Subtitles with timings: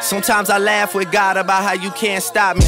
[0.00, 2.64] Sometimes I laugh with God about how you can't stop me.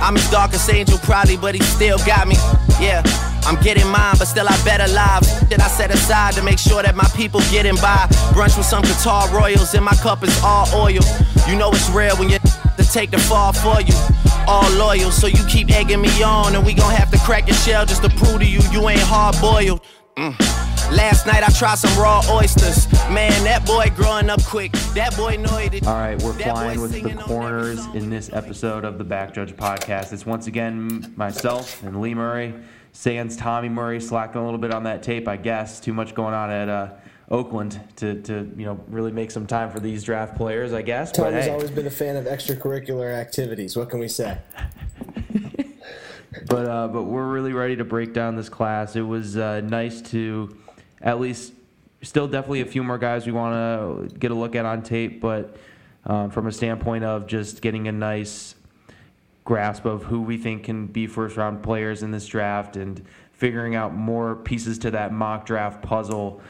[0.00, 2.36] I'm his darkest angel, probably, but he still got me.
[2.80, 3.02] Yeah.
[3.46, 5.22] I'm getting mine, but still I better live.
[5.50, 8.06] That I set aside to make sure that my people getting by.
[8.34, 10.98] Brunch with some Qatar Royals, and my cup is all oil.
[11.46, 13.94] You know it's real when you to take the fall for you.
[14.48, 17.56] All loyal, so you keep egging me on, and we gon' have to crack your
[17.56, 19.80] shell just to prove to you you ain't hard boiled.
[20.16, 20.65] Mm.
[20.92, 22.90] Last night I tried some raw oysters.
[23.10, 24.72] Man, that boy growing up quick.
[24.94, 25.56] That boy know.
[25.88, 30.12] All right, we're flying with the corners in this episode of the Back Judge podcast.
[30.12, 32.54] It's once again myself and Leigh Murray.
[32.92, 35.80] Sans Tommy Murray slacking a little bit on that tape, I guess.
[35.80, 36.90] Too much going on at uh,
[37.30, 41.10] Oakland to, to you know really make some time for these draft players, I guess.
[41.10, 41.50] Tommy's but, hey.
[41.50, 43.76] always been a fan of extracurricular activities.
[43.76, 44.38] What can we say?
[46.46, 48.94] but uh, but we're really ready to break down this class.
[48.94, 50.56] It was uh, nice to
[51.06, 51.54] at least
[52.02, 55.20] still definitely a few more guys we want to get a look at on tape,
[55.20, 55.56] but
[56.04, 58.56] um, from a standpoint of just getting a nice
[59.44, 63.76] grasp of who we think can be first round players in this draft and figuring
[63.76, 66.40] out more pieces to that mock draft puzzle.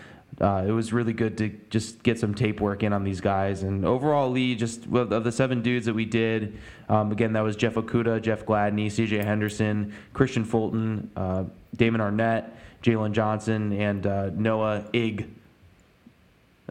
[0.40, 3.62] Uh, it was really good to just get some tape work in on these guys.
[3.62, 7.56] And overall, Leigh, just of the seven dudes that we did, um, again, that was
[7.56, 11.44] Jeff Okudah, Jeff Gladney, CJ Henderson, Kristian Fulton, uh,
[11.76, 12.50] Damon Arnette,
[12.82, 15.28] Jaylon Johnson, and uh, Noah Ig.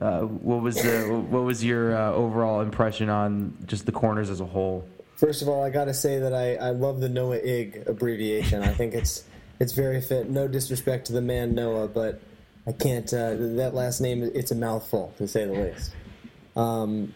[0.02, 4.42] Uh, what was the, what was your uh, overall impression on just the corners as
[4.42, 4.88] a whole?
[5.16, 8.61] First of all, I got to say that I, I love the Noah Ig abbreviation.
[8.61, 9.23] I think it's
[9.59, 10.30] it's very fit.
[10.30, 12.20] No disrespect to the man Noah, but
[12.67, 13.11] I can't.
[13.14, 15.94] Uh, that last name it's a mouthful to say the least.
[16.58, 17.14] Um,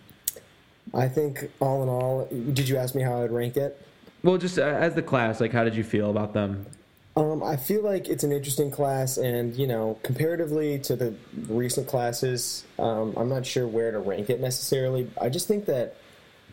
[0.94, 3.86] I think all in all, did you ask me how I would rank it?
[4.24, 6.66] Well, just uh, as the class, like how did you feel about them?
[7.20, 11.14] Um, I feel like it's an interesting class, and you know, comparatively to the
[11.50, 15.12] recent classes, um, I'm not sure where to rank it necessarily.
[15.20, 15.98] I just think that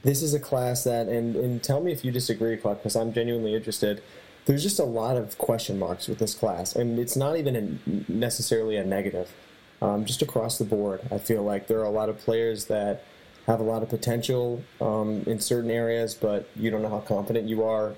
[0.02, 3.12] this is a class that, and, and tell me if you disagree, Clark, because I'm
[3.12, 4.02] genuinely interested.
[4.46, 8.10] There's just a lot of question marks with this class, and it's not even a,
[8.10, 9.32] necessarily a negative.
[9.80, 13.04] Um, just across the board, I feel like there are a lot of players that
[13.46, 17.48] have a lot of potential um, in certain areas, but you don't know how confident
[17.48, 17.94] you are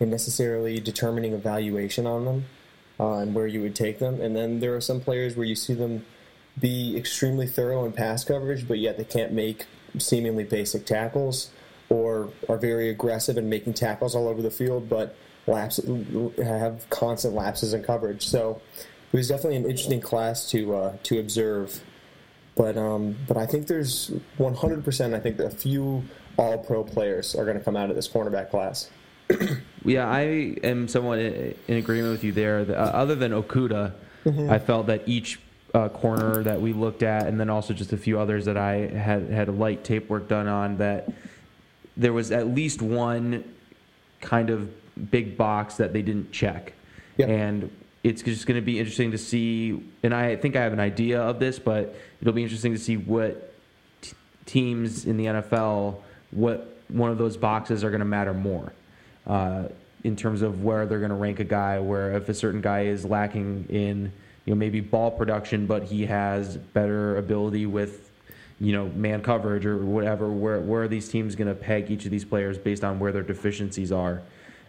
[0.00, 2.44] in necessarily determining a valuation on them
[2.98, 4.20] uh, and where you would take them.
[4.20, 6.04] And then there are some players where you see them
[6.60, 9.66] be extremely thorough in pass coverage, but yet they can't make
[9.98, 11.50] seemingly basic tackles
[11.88, 15.14] or are very aggressive in making tackles all over the field, but
[15.46, 15.80] laps
[16.38, 18.26] have constant lapses in coverage.
[18.26, 18.60] So
[19.12, 21.82] it was definitely an interesting class to uh, to observe.
[22.54, 25.14] But um, but I think there's 100%.
[25.14, 26.02] I think a few
[26.36, 28.90] All Pro players are going to come out of this cornerback class.
[29.84, 32.60] yeah, I am somewhat in agreement with you there.
[32.60, 33.92] Uh, other than Okudah,
[34.24, 34.50] mm-hmm.
[34.50, 35.40] I felt that each
[35.74, 38.74] uh, corner that we looked at, and then also just a few others that I
[38.86, 40.78] had had a light tape work done on.
[40.78, 41.08] That
[41.96, 43.44] there was at least one
[44.20, 44.70] kind of
[45.10, 46.72] big box that they didn't check,
[47.16, 47.28] yep.
[47.28, 47.70] and
[48.04, 49.82] it's just going to be interesting to see.
[50.02, 52.96] And I think I have an idea of this, but it'll be interesting to see
[52.96, 53.54] what
[54.00, 54.12] t-
[54.44, 55.96] teams in the NFL
[56.32, 58.72] what one of those boxes are going to matter more.
[59.26, 59.64] Uh,
[60.04, 62.82] in terms of where they're going to rank a guy, where if a certain guy
[62.86, 64.12] is lacking in
[64.44, 68.10] you know maybe ball production, but he has better ability with
[68.60, 70.28] you know man coverage or whatever.
[70.28, 73.12] Where where are these teams going to peg each of these players based on where
[73.12, 74.22] their deficiencies are?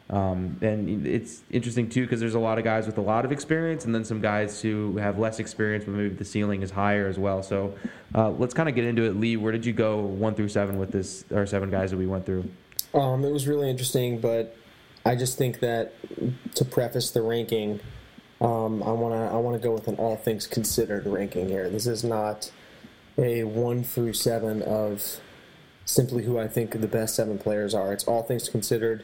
[0.09, 3.31] Um, and it's interesting too because there's a lot of guys with a lot of
[3.31, 7.07] experience, and then some guys who have less experience, but maybe the ceiling is higher
[7.07, 7.41] as well.
[7.41, 7.73] So
[8.13, 9.15] uh, let's kind of get into it.
[9.15, 12.05] Leigh, where did you go one through seven with this, or seven guys that we
[12.05, 12.47] went through?
[12.93, 14.55] Um, it was really interesting, but
[15.05, 15.93] I just think that
[16.55, 17.79] to preface the ranking,
[18.39, 21.69] um, I want to I want to go with an all things considered ranking here.
[21.69, 22.51] This is not
[23.17, 25.19] a one through seven of
[25.85, 27.93] simply who I think the best seven players are.
[27.93, 29.03] It's all things considered,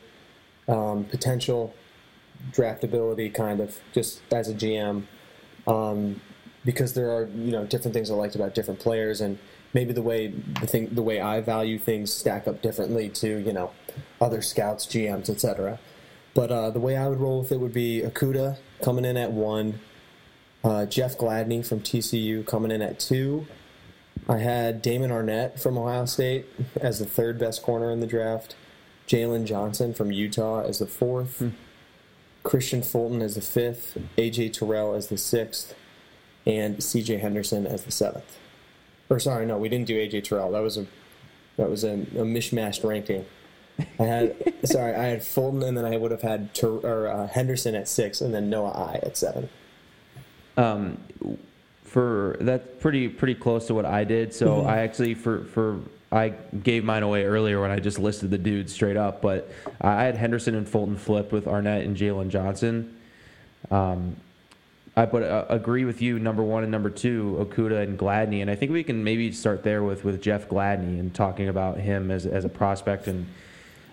[0.67, 1.73] um, potential,
[2.51, 5.03] draftability, kind of just as a GM,
[5.67, 6.21] um,
[6.63, 9.39] because there are you know different things I liked about different players, and
[9.73, 13.53] maybe the way the thing the way I value things stack up differently to you
[13.53, 13.71] know
[14.21, 15.79] other scouts, GMs, etc.
[16.33, 19.31] But uh, the way I would roll with it would be Okudah coming in at
[19.31, 19.79] one,
[20.63, 23.47] uh, Jeff Gladney from TCU coming in at two.
[24.27, 26.45] I had Damon Arnette from Ohio State
[26.79, 28.55] as the third best corner in the draft,
[29.07, 31.49] Jaylon Johnson from Utah as the fourth, hmm.
[32.43, 35.75] Kristian Fulton as the fifth, AJ Terrell as the sixth,
[36.45, 38.37] and CJ Henderson as the seventh.
[39.09, 40.51] Or sorry, no, we didn't do AJ Terrell.
[40.51, 40.85] That was a
[41.57, 43.25] that was a, a mishmashed ranking.
[43.99, 47.27] I had sorry, I had Fulton, and then I would have had Ter- or uh,
[47.27, 49.49] Henderson at six, and then Noah I at seven.
[50.57, 50.97] Um,
[51.83, 54.33] for that's pretty pretty close to what I did.
[54.33, 54.69] So mm-hmm.
[54.69, 55.79] I actually for for
[56.11, 59.51] I gave mine away earlier when I just listed the dudes straight up, but
[59.81, 62.97] I had Henderson and Fulton flip with Arnette and Jaylon Johnson.
[63.69, 64.15] Um,
[64.95, 66.19] I but uh, agree with you.
[66.19, 69.63] Number one and number two, Okudah and Gladney, and I think we can maybe start
[69.63, 73.07] there with with Jeff Gladney and talking about him as as a prospect.
[73.07, 73.27] And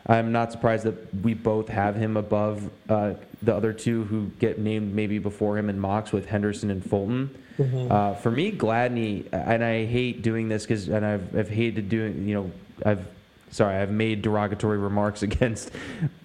[0.06, 4.58] I'm not surprised that we both have him above uh, the other two who get
[4.58, 7.36] named maybe before him in mocks with Henderson and Fulton.
[7.58, 7.90] Mm-hmm.
[7.90, 12.28] Uh, for me, Gladney, and I hate doing this because, and I've I've hated doing,
[12.28, 12.50] you know,
[12.84, 13.06] I've
[13.50, 15.70] sorry, I've made derogatory remarks against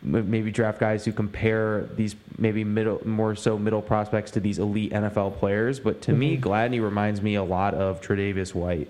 [0.02, 4.92] maybe draft guys who compare these maybe middle, more so middle prospects to these elite
[4.92, 5.80] NFL players.
[5.80, 6.20] But to mm-hmm.
[6.20, 8.90] me, Gladney reminds me a lot of Tre'Davious White.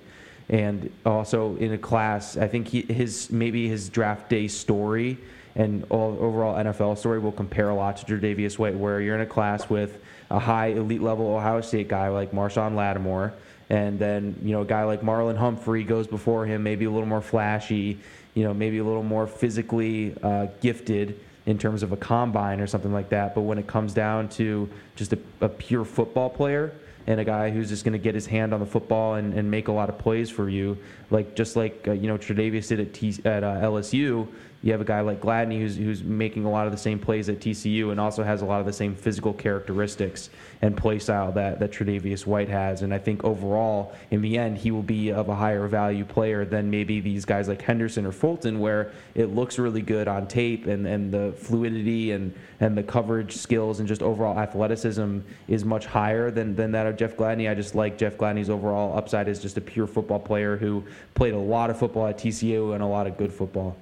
[0.49, 5.17] And also in a class, I think he, his maybe his draft day story
[5.55, 9.21] and all, overall NFL story will compare a lot to Tre'Davious White, where you're in
[9.21, 13.33] a class with a high elite level Ohio State guy like Marshon Lattimore,
[13.69, 17.07] and then you know a guy like Marlon Humphrey goes before him, maybe a little
[17.07, 17.99] more flashy,
[18.33, 22.67] you know, maybe a little more physically uh, gifted in terms of a combine or
[22.67, 23.33] something like that.
[23.35, 26.73] But when it comes down to just a, a pure football player
[27.07, 29.49] and a guy who's just going to get his hand on the football and, and
[29.49, 30.77] make a lot of plays for you,
[31.09, 34.27] like just like uh, you know Tre'Davious did at, T- at uh, LSU,
[34.63, 37.29] you have a guy like Gladney who's who's making a lot of the same plays
[37.29, 40.29] at TCU and also has a lot of the same physical characteristics
[40.61, 42.83] and play style that that Tre'Davious White has.
[42.83, 46.45] And I think overall, in the end, he will be of a higher value player
[46.45, 50.67] than maybe these guys like Henderson or Fulton, where it looks really good on tape
[50.67, 55.87] and, and the fluidity and and the coverage skills and just overall athleticism is much
[55.87, 57.49] higher than than that of Jeff Gladney.
[57.49, 60.83] I just like Jeff Gladney's overall upside as just a pure football player who
[61.15, 63.75] played a lot of football at TCU and a lot of good football.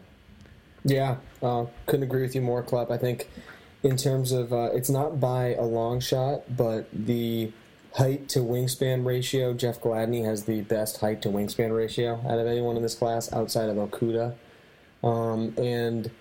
[0.83, 2.91] Yeah, uh, couldn't agree with you more, Klepp.
[2.91, 3.29] I think
[3.83, 7.51] in terms of uh, it's not by a long shot, but the
[7.93, 12.47] height to wingspan ratio, Jeff Gladney has the best height to wingspan ratio out of
[12.47, 14.35] anyone in this class outside of Okudah.
[15.03, 16.11] Um, and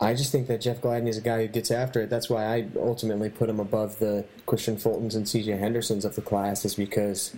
[0.00, 2.10] I just think that Jeff Gladney is a guy who gets after it.
[2.10, 6.22] That's why I ultimately put him above the Kristian Fultons and CJ Hendersons of the
[6.22, 7.36] class, is because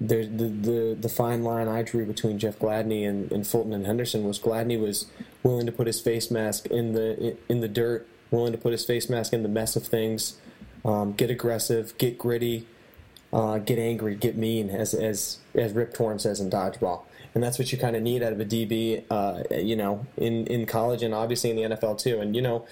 [0.00, 4.24] the, the the fine line I drew between Jeff Gladney and, and Fulton and Henderson
[4.24, 5.06] was Gladney was
[5.48, 8.84] willing to put his face mask in the in the dirt, willing to put his
[8.84, 10.38] face mask in the mess of things,
[10.84, 12.66] um, get aggressive, get gritty,
[13.32, 17.02] uh, get angry, get mean, as as as Rip Torn says in dodgeball,
[17.34, 20.46] and that's what you kind of need out of a DB, uh, you know, in
[20.46, 22.20] in college and obviously in the NFL too.
[22.20, 22.66] And you know,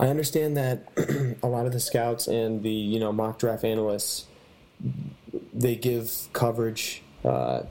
[0.00, 0.88] I understand that
[1.42, 4.26] a lot of the scouts and the you know mock draft analysts
[5.52, 7.02] they give coverage.
[7.24, 7.62] Uh,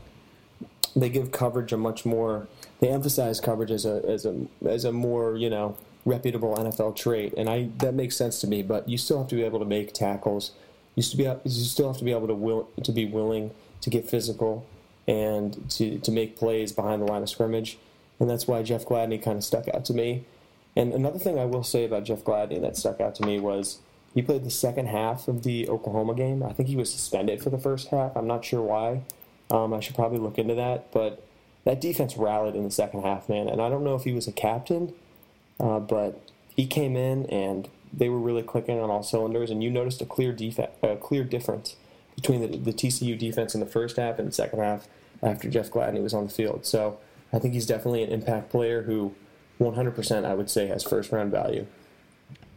[0.96, 2.48] they give coverage a much more.
[2.80, 7.34] They emphasize coverage as a as a as a more you know reputable NFL trait,
[7.38, 8.62] and I that makes sense to me.
[8.62, 10.52] But you still have to be able to make tackles.
[10.96, 13.52] You still be you still have to be able to will to be willing
[13.82, 14.66] to get physical
[15.08, 17.78] and to to make plays behind the line of scrimmage,
[18.20, 20.26] and that's why Jeff Gladney kind of stuck out to me.
[20.76, 23.80] And another thing I will say about Jeff Gladney that stuck out to me was
[24.14, 26.44] he played the second half of the Oklahoma game.
[26.44, 28.16] I think he was suspended for the first half.
[28.16, 29.04] I'm not sure why.
[29.52, 30.92] Um, I should probably look into that.
[30.92, 31.25] But
[31.66, 33.50] that defense rallied in the second half, man.
[33.50, 34.94] And I don't know if he was a captain,
[35.60, 36.22] uh, but
[36.56, 39.50] he came in and they were really clicking on all cylinders.
[39.50, 40.36] And you noticed a clear
[40.84, 41.76] a clear difference
[42.16, 44.88] between the, the TCU defense in the first half and the second half
[45.22, 46.66] after Jeff Gladney was on the field.
[46.66, 46.98] So
[47.34, 49.14] I think he's definitely an impact player who
[49.60, 51.66] 100% I would say has first round value.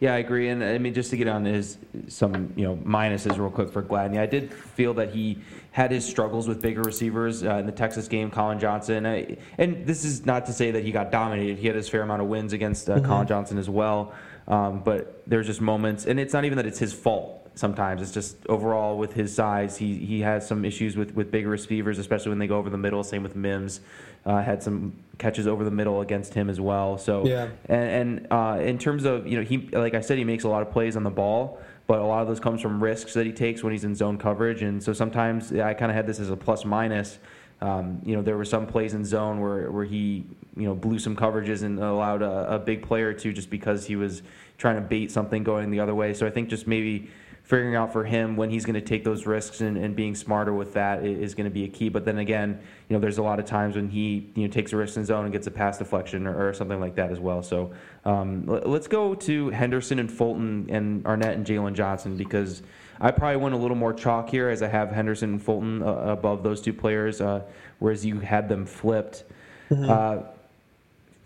[0.01, 0.49] Yeah, I agree.
[0.49, 3.83] And I mean, just to get on his some you know minuses real quick for
[3.83, 5.39] Gladney, I did feel that he
[5.73, 8.31] had his struggles with bigger receivers uh, in the Texas game.
[8.31, 11.59] Collin Johnson, I, and this is not to say that he got dominated.
[11.59, 13.07] He had his fair amount of wins against uh, mm-hmm.
[13.07, 14.15] Collin Johnson as well.
[14.47, 17.48] Um, but there's just moments, and it's not even that it's his fault.
[17.59, 21.49] Sometimes it's just overall with his size, he he has some issues with with bigger
[21.49, 23.03] receivers, especially when they go over the middle.
[23.03, 23.81] Same with Mims
[24.25, 26.99] uh, had some catches over the middle against him as well.
[26.99, 27.49] So yeah.
[27.65, 30.49] and, and uh, in terms of you know he like I said he makes a
[30.49, 33.27] lot of plays on the ball, but a lot of those comes from risks that
[33.27, 36.21] he takes when he's in zone coverage, and so sometimes I kind of had this
[36.21, 37.19] as a plus minus.
[37.61, 40.25] Um, you know, there were some plays in zone where, where he,
[40.57, 43.97] you know, blew some coverages and allowed a, a big player to just because he
[43.97, 44.23] was
[44.59, 46.15] trying to bait something going the other way.
[46.15, 47.11] So I think just maybe
[47.49, 50.52] figuring out for him when he's going to take those risks and, and being smarter
[50.52, 51.88] with that is going to be a key.
[51.88, 54.75] But then again, you know, there's a lot of times when he you know takes
[54.75, 57.19] a risk in zone and gets a pass deflection or, or something like that as
[57.19, 57.43] well.
[57.43, 57.73] So
[58.05, 62.62] um, let's go to Henderson and Fulton and Arnette and Jaylon Johnson because
[63.00, 65.87] I probably went a little more chalk here as I have Henderson and Fulton uh,
[65.87, 67.45] above those two players, uh,
[67.78, 69.25] whereas you had them flipped.
[69.71, 69.88] Mm-hmm.
[69.88, 70.33] Uh,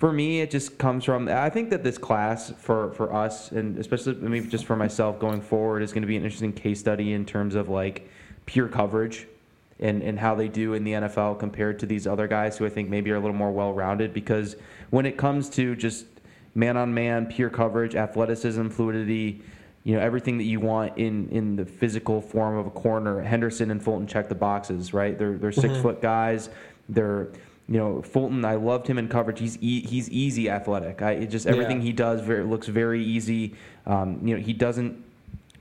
[0.03, 1.29] for me, it just comes from.
[1.29, 5.41] I think that this class for for us, and especially maybe just for myself going
[5.41, 8.11] forward, is going to be an interesting case study in terms of like
[8.45, 9.29] pure coverage
[9.79, 12.69] and, and how they do in the NFL compared to these other guys who I
[12.69, 14.13] think maybe are a little more well rounded.
[14.13, 14.57] Because
[14.91, 16.07] when it comes to just
[16.57, 19.41] man on man, pure coverage, athleticism, fluidity,
[19.85, 23.23] you know everything that you want in in the physical form of a corner.
[23.23, 25.17] Henderson and Fulton check the boxes, right?
[25.17, 25.81] They're they're 6 mm-hmm.
[25.81, 26.51] foot guys.
[26.89, 27.29] They're
[27.69, 28.45] you know Fulton.
[28.45, 29.39] I loved him in coverage.
[29.39, 31.03] He's e- he's easy athletic.
[31.03, 31.87] I just everything yeah.
[31.87, 33.55] he does very, looks very easy.
[33.87, 35.03] Um, you know he doesn't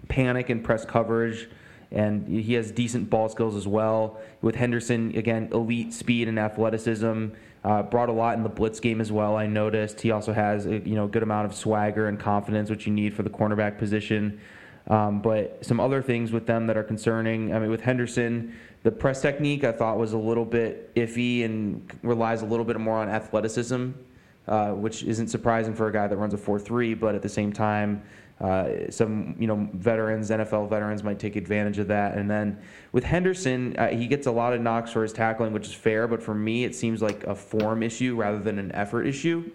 [0.08, 1.50] panic and press coverage.
[1.94, 4.22] And he has decent ball skills as well.
[4.42, 7.28] With Henderson, again, elite speed and athleticism.
[7.64, 9.36] Uh, brought a lot in the blitz game as well.
[9.36, 12.88] I noticed he also has a you know good amount of swagger and confidence, which
[12.88, 14.40] you need for the cornerback position.
[14.88, 17.54] Um, but some other things with them that are concerning.
[17.54, 21.90] I mean, with Henderson, the press technique I thought was a little bit iffy and
[22.02, 23.92] relies a little bit more on athleticism,
[24.48, 27.00] uh, which isn't surprising for a guy that runs a 4-3.
[27.00, 28.02] But at the same time,
[28.40, 32.18] uh, some you know veterans, NFL veterans might take advantage of that.
[32.18, 32.60] And then
[32.92, 36.08] with Henderson, uh, he gets a lot of knocks for his tackling, which is fair.
[36.08, 39.52] But for me, it seems like a form issue rather than an effort issue.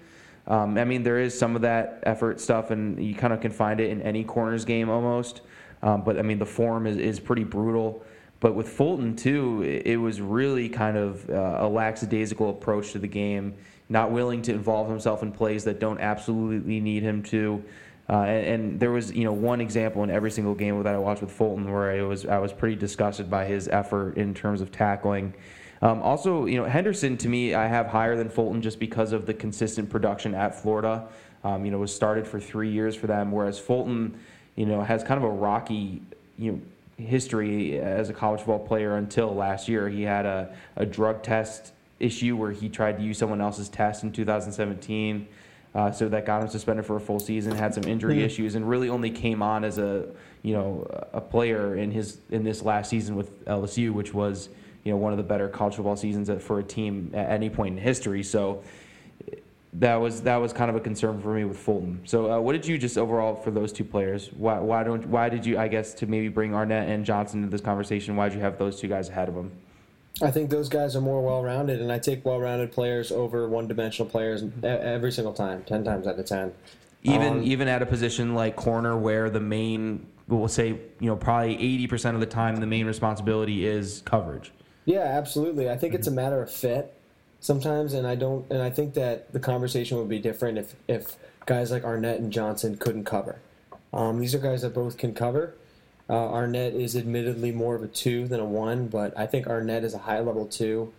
[0.47, 3.51] Um, I mean, there is some of that effort stuff, and you kind of can
[3.51, 5.41] find it in any corners game almost.
[5.83, 8.05] Um, but I mean, the form is, is pretty brutal.
[8.41, 13.09] But with Fulton too, it, was really kind of uh, a lackadaisical approach to the
[13.09, 13.55] game,
[13.89, 17.65] not willing to involve himself in plays that don't absolutely need him to.
[18.09, 20.99] Uh, and, and, there was, you know, one example in every single game that I
[20.99, 24.61] watched with Fulton where I was I was pretty disgusted by his effort in terms
[24.61, 25.35] of tackling.
[25.83, 29.27] Um, also, you know, Henderson to me I have higher than Fulton just because of
[29.27, 31.09] the consistent production at Florida.
[31.43, 34.19] Um, you know, was started for three years for them, whereas Fulton,
[34.55, 36.03] you know, has kind of a rocky,
[36.39, 36.61] you know,
[36.97, 39.89] history as a college football player until last year.
[39.89, 44.03] He had a, a drug test issue where he tried to use someone else's test
[44.03, 45.27] in 2017.
[45.75, 47.55] Uh, so that got him suspended for a full season.
[47.55, 50.09] Had some injury issues, and really only came on as a
[50.43, 54.49] you know a player in his in this last season with LSU, which was
[54.85, 57.77] you know one of the better college football seasons for a team at any point
[57.77, 58.23] in history.
[58.23, 58.63] So
[59.79, 62.01] that was that was kind of a concern for me with Fulton.
[62.05, 64.31] So uh, what did you just overall for those two players?
[64.37, 67.51] Why why don't why did you I guess to maybe bring Arnette and Johnson into
[67.51, 68.17] this conversation?
[68.17, 69.53] Why did you have those two guys ahead of them?
[70.23, 74.45] I think those guys are more well-rounded, and I take well-rounded players over one-dimensional players
[74.63, 76.55] every single time, ten times out of ten.
[77.03, 81.17] Even um, even at a position like corner, where the main, we'll say, you know,
[81.17, 84.53] probably eighty percent of the time, the main responsibility is coverage.
[84.87, 85.69] Yeah, absolutely.
[85.69, 85.99] I think mm-hmm.
[85.99, 86.96] it's a matter of fit
[87.47, 91.17] sometimes, and I don't, and I think that the conversation would be different if if
[91.47, 93.39] guys like Arnette and Johnson couldn't cover.
[93.93, 95.55] Um, these are guys that both can cover
[96.09, 99.83] uh, Arnette is admittedly more of a two than a one, but I think Arnette
[99.83, 100.93] is a high level two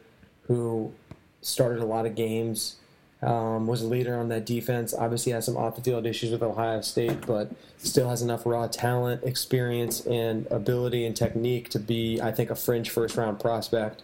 [0.44, 0.94] who
[1.42, 2.76] started a lot of games,
[3.22, 4.94] um, was a leader on that defense.
[4.94, 8.68] Obviously, has some off the field issues with Ohio State, but still has enough raw
[8.68, 14.04] talent, experience, and ability and technique to be, I think, a fringe first round prospect.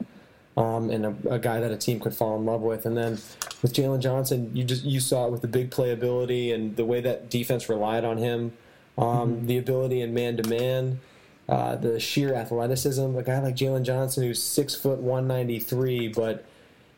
[0.56, 2.86] Um, and a, a, guy that a team could fall in love with.
[2.86, 3.14] And then
[3.64, 7.02] with Jaylon Johnson, you just you saw it with the big playability and the way
[7.02, 8.54] that defense relied on him
[8.98, 9.48] um, mm-hmm.
[9.48, 11.00] the ability in man to man,
[11.48, 13.16] the sheer athleticism.
[13.16, 16.46] A guy like Jaylon Johnson, who's six foot one ninety three, but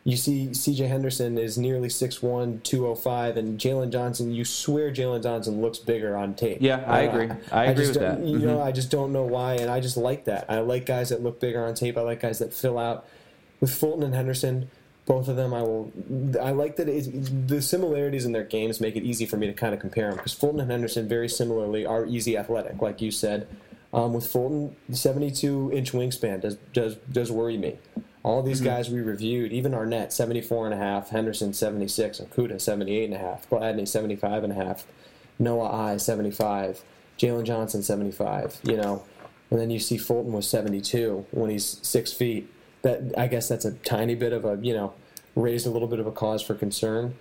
[0.03, 0.85] you see C.J.
[0.85, 6.35] Henderson is nearly 6'1", 205, and Jaylon Johnson, you swear Jaylon Johnson looks bigger on
[6.35, 6.59] tape.
[6.61, 7.35] Yeah, I uh, agree.
[7.51, 8.19] I, I agree with that.
[8.19, 8.45] You mm-hmm.
[8.45, 10.45] know, I just don't know why, and I just like that.
[10.47, 11.97] I like guys that look bigger on tape.
[11.97, 13.07] I like guys that fill out.
[13.61, 14.69] With Fulton and Henderson,
[15.05, 15.91] both of them I will.
[16.41, 16.85] I like that
[17.47, 20.17] the similarities in their games make it easy for me to kind of compare them
[20.17, 23.47] because Fulton and Henderson very similarly are easy athletic, like you said.
[23.93, 27.77] Um, with Fulton, 72 inch wingspan does does does worry me.
[28.23, 28.69] All these mm-hmm.
[28.69, 33.19] guys we reviewed, even Arnette, 74 and a half, Henderson 76, Okudah 78 and a
[33.19, 34.87] half, Gladney 75 and a half,
[35.37, 36.83] Noah I 75,
[37.19, 38.59] Jaylon Johnson 75.
[38.63, 39.05] You know,
[39.51, 42.51] and then you see Fulton was 72 when he's six feet
[42.85, 44.93] that I guess that's a tiny bit of a you know
[45.35, 47.15] raised a little bit of a cause for concern.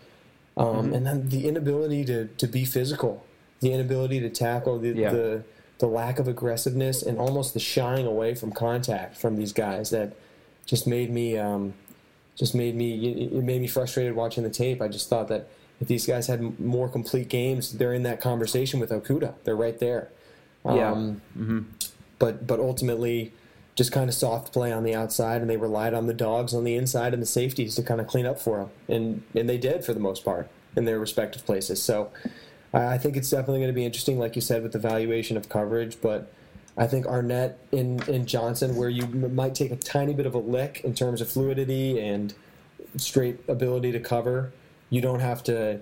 [0.57, 0.95] Um, mm-hmm.
[0.95, 3.25] And then the inability to, to be physical,
[3.61, 5.11] the inability to tackle, the, yeah.
[5.11, 5.45] the
[5.79, 10.13] the lack of aggressiveness, and almost the shying away from contact from these guys that
[10.67, 11.73] just made me um,
[12.37, 14.83] just made me it made me frustrated watching the tape.
[14.83, 15.49] I just thought that
[15.81, 19.35] if these guys had more complete games, they're in that conversation with Okudah.
[19.45, 20.11] They're right there.
[20.65, 20.93] Yeah.
[20.93, 21.61] Um, mm-hmm.
[22.19, 23.33] But but ultimately
[23.75, 26.65] just kind of soft play on the outside, and they relied on the dogs on
[26.65, 29.59] the inside and the safeties to kind of clean up for them, and and they
[29.59, 31.83] did for the most part in their respective places.
[31.83, 32.11] So
[32.73, 35.49] I think it's definitely going to be interesting, like you said, with the valuation of
[35.49, 36.33] coverage, but.
[36.77, 40.39] I think Arnette in, in Johnson, where you might take a tiny bit of a
[40.39, 42.35] lick in terms of fluidity and
[42.97, 44.53] straight ability to cover,
[44.91, 45.81] you don't have to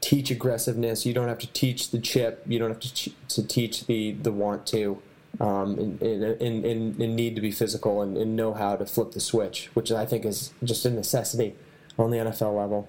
[0.00, 1.04] teach aggressiveness.
[1.06, 2.44] You don't have to teach the chip.
[2.46, 5.00] You don't have to, to teach the, the want to
[5.40, 9.12] um, and, and, and, and, need to be physical and, and know how to flip
[9.12, 11.54] the switch, which I think is just a necessity
[11.98, 12.88] on the NFL level.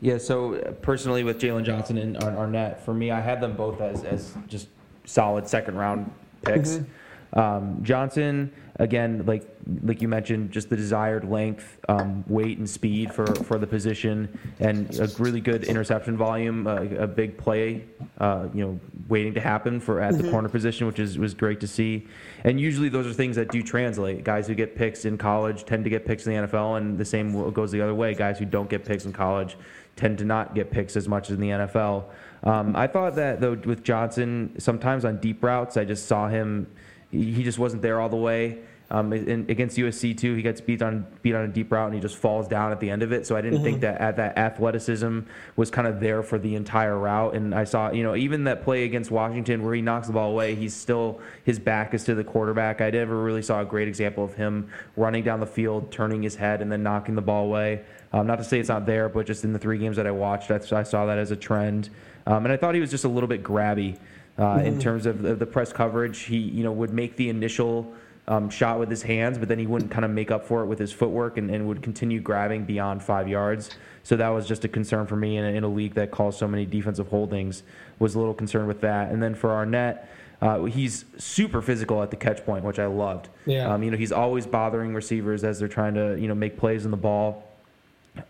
[0.00, 3.80] Yeah, so uh, personally with Jaylon Johnson and Arnette, for me, I had them both
[3.80, 4.68] as, as just
[5.04, 6.10] solid second round
[6.42, 6.70] picks.
[6.70, 7.38] Mm-hmm.
[7.38, 9.46] Um, Johnson, again, like
[9.82, 14.38] like you mentioned, just the desired length, um, weight, and speed for, for the position,
[14.60, 17.84] and a really good interception volume, uh, a big play,
[18.18, 20.30] uh, you know, waiting to happen for at the mm-hmm.
[20.30, 22.06] corner position, which is was great to see.
[22.44, 24.24] And usually those are things that do translate.
[24.24, 27.04] Guys who get picks in college tend to get picks in the NFL, and the
[27.04, 28.14] same goes the other way.
[28.14, 29.56] Guys who don't get picks in college
[29.96, 32.04] tend to not get picks as much as in the NFL.
[32.44, 36.68] Um, I thought that though with Johnson, sometimes on deep routes, I just saw him
[37.10, 38.58] he just wasn't there all the way.
[38.90, 41.94] Um, in, against USC too, he gets beat on beat on a deep route and
[41.94, 43.26] he just falls down at the end of it.
[43.26, 43.64] So I didn't mm-hmm.
[43.64, 45.20] think that that athleticism
[45.56, 47.34] was kind of there for the entire route.
[47.34, 50.30] And I saw, you know, even that play against Washington where he knocks the ball
[50.30, 52.80] away, he's still his back is to the quarterback.
[52.80, 56.36] I never really saw a great example of him running down the field, turning his
[56.36, 57.82] head, and then knocking the ball away.
[58.14, 60.12] Um, not to say it's not there, but just in the three games that I
[60.12, 61.90] watched, I saw that as a trend.
[62.26, 63.98] Um, and I thought he was just a little bit grabby
[64.38, 64.66] uh, mm-hmm.
[64.66, 66.20] in terms of the, the, press coverage.
[66.20, 67.92] He you know would make the initial
[68.28, 70.66] um, shot with his hands, but then he wouldn't kind of make up for it
[70.66, 73.70] with his footwork and, and would continue grabbing beyond five yards.
[74.04, 76.38] So that was just a concern for me in a, in a league that calls
[76.38, 77.62] so many defensive holdings.
[77.98, 79.10] Was a little concerned with that.
[79.10, 80.06] And then for Arnette.
[80.40, 83.28] Uh, he's super physical at the catch point, which I loved.
[83.44, 83.74] Yeah.
[83.74, 86.84] Um, you know, he's always bothering receivers as they're trying to, you know, make plays
[86.84, 87.42] in the ball.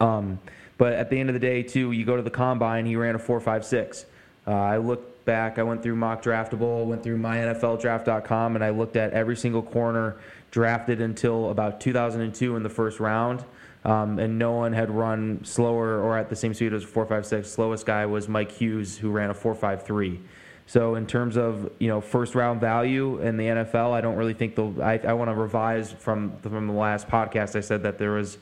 [0.01, 0.39] Um,
[0.79, 3.15] but at the end of the day, too, you go to the combine, he ran
[3.15, 4.07] a four five six.
[4.47, 5.59] Uh, I looked back.
[5.59, 10.17] I went through mock draftable, went through mynfldraft.com, and I looked at every single corner
[10.51, 13.45] drafted until about 2002 in the first round.
[13.85, 17.49] Um, and no one had run slower or at the same speed as 456.
[17.49, 20.19] Slowest guy was Mike Hughes, who ran a 453.
[20.67, 24.35] So in terms of you know first round value in the NFL, I don't really
[24.35, 27.55] think the I, I want to revise from from the last podcast.
[27.55, 28.39] I said that there was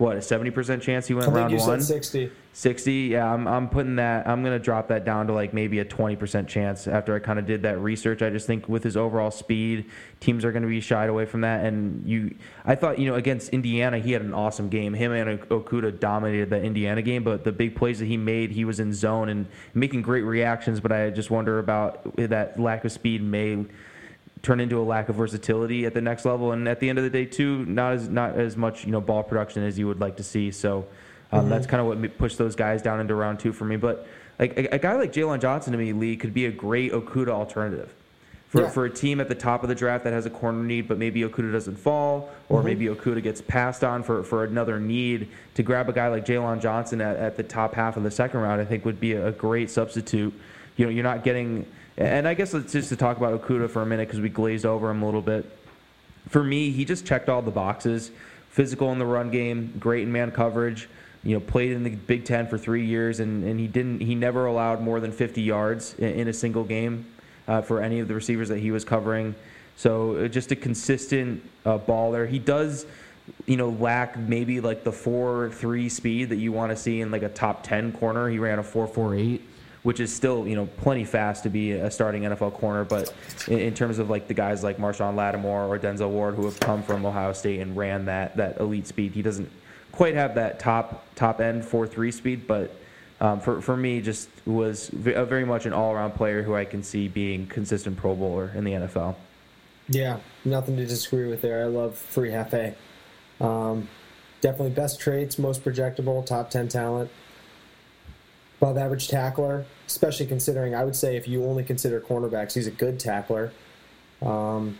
[0.00, 1.80] what a seventy percent chance he went I round one.
[1.82, 2.32] sixty.
[2.54, 3.32] Sixty, yeah.
[3.32, 4.26] I'm I'm putting that.
[4.26, 7.38] I'm gonna drop that down to like maybe a twenty percent chance after I kind
[7.38, 8.22] of did that research.
[8.22, 11.64] I just think with his overall speed, teams are gonna be shied away from that.
[11.66, 12.34] And you,
[12.64, 14.94] I thought you know against Indiana, he had an awesome game.
[14.94, 18.64] Him and Okudah dominated the Indiana game, but the big plays that he made, he
[18.64, 20.80] was in zone and making great reactions.
[20.80, 23.66] But I just wonder about that lack of speed may
[24.42, 26.52] turn into a lack of versatility at the next level.
[26.52, 29.00] And at the end of the day, too, not as not as much you know
[29.00, 30.50] ball production as you would like to see.
[30.50, 30.86] So
[31.32, 31.50] um, mm-hmm.
[31.50, 33.76] that's kind of what pushed those guys down into round two for me.
[33.76, 34.06] But
[34.38, 37.28] like a, a guy like Jaylon Johnson to me, Leigh could be a great Okudah
[37.28, 37.92] alternative.
[38.48, 38.70] For, yeah.
[38.70, 40.98] for a team at the top of the draft that has a corner need, but
[40.98, 42.66] maybe Okudah doesn't fall, or mm-hmm.
[42.66, 46.60] maybe Okudah gets passed on for, for another need, to grab a guy like Jaylon
[46.60, 49.30] Johnson at, at the top half of the second round, I think would be a
[49.30, 50.34] great substitute.
[50.76, 51.64] You know, you're not getting
[52.00, 54.64] and I guess let's just to talk about Okudah for a minute because we glazed
[54.64, 55.44] over him a little bit.
[56.28, 58.10] For me, he just checked all the boxes.
[58.48, 60.88] Physical in the run game, great in man coverage.
[61.22, 64.00] You know, played in the Big Ten for three years, and, and he didn't.
[64.00, 67.06] He never allowed more than 50 yards in, in a single game
[67.46, 69.34] uh, for any of the receivers that he was covering.
[69.76, 72.26] So uh, just a consistent uh, baller.
[72.26, 72.86] He does,
[73.44, 77.10] you know, lack maybe like the four three speed that you want to see in
[77.10, 78.30] like a top 10 corner.
[78.30, 79.42] He ran a four four eight
[79.82, 82.84] which is still you know plenty fast to be a starting NFL corner.
[82.84, 83.12] But
[83.48, 86.60] in, in, terms of like the guys like Marshon Lattimore or Denzel Ward who have
[86.60, 89.50] come from Ohio State and ran that that elite speed, he doesn't
[89.92, 92.76] quite have that top top end four three speed, but.
[93.22, 96.82] Um, for, for me, just was very much an all around player who I can
[96.82, 99.14] see being consistent Pro Bowler in the NFL.
[99.90, 101.62] Yeah, nothing to disagree with there.
[101.62, 102.76] I love Free Hefe.
[103.38, 103.88] Um,
[104.40, 107.10] definitely best traits, most projectable, top 10 talent
[108.60, 112.70] above average tackler, especially considering I would say if you only consider cornerbacks, he's a
[112.70, 113.52] good tackler.
[114.20, 114.78] Um,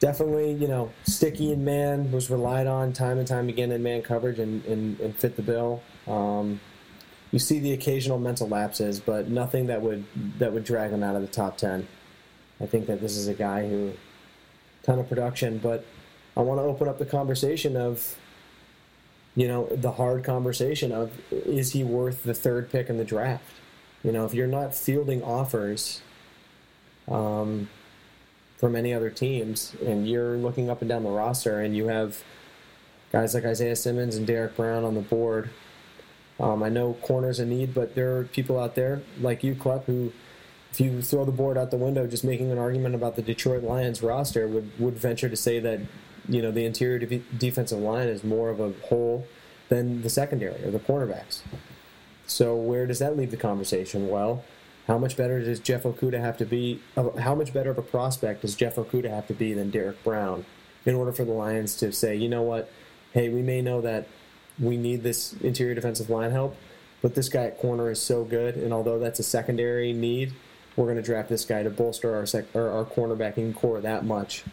[0.00, 4.02] definitely, you know, sticky in man was relied on time and time again in man
[4.02, 5.80] coverage and, and, and fit the bill.
[6.08, 6.60] Um,
[7.30, 10.04] you see the occasional mental lapses, but nothing that would
[10.38, 11.86] that would drag him out of the top ten.
[12.60, 13.92] I think that this is a guy who
[14.82, 15.84] ton of production, but
[16.36, 18.16] I want to open up the conversation of
[19.36, 23.44] you know, the hard conversation of is he worth the third pick in the draft?
[24.02, 26.02] You know, if you're not fielding offers
[27.08, 27.68] um,
[28.58, 32.22] from any other teams and you're looking up and down the roster and you have
[33.10, 35.50] guys like Isaiah Simmons and Derrick Brown on the board,
[36.38, 39.84] um, I know corners a need, but there are people out there like you, Klepp,
[39.84, 40.12] who,
[40.70, 43.62] if you throw the board out the window, just making an argument about the Detroit
[43.62, 45.80] Lions roster, would, would venture to say that
[46.28, 49.26] you know the interior de- defensive line is more of a whole
[49.68, 51.42] than the secondary or the cornerbacks.
[52.26, 54.08] So where does that leave the conversation?
[54.08, 54.44] Well,
[54.86, 56.80] how much better does Jeff Okudah have to be?
[57.18, 60.44] How much better of a prospect does Jeff Okudah have to be than Derrick Brown
[60.84, 62.70] in order for the Lions to say, you know what,
[63.12, 64.06] hey, we may know that
[64.58, 66.56] we need this interior defensive line help,
[67.00, 70.34] but this guy at corner is so good, and although that's a secondary need,
[70.76, 74.44] we're going to draft this guy to bolster our sec- our cornerbacking core that much.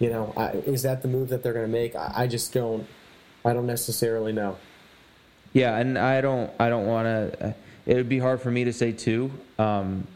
[0.00, 1.94] You know, I, is that the move that they're going to make?
[1.94, 2.86] I, I just don't.
[3.44, 4.56] I don't necessarily know.
[5.52, 6.50] Yeah, and I don't.
[6.58, 7.54] I don't want to.
[7.86, 9.30] It would be hard for me to say too.
[9.58, 10.06] Um,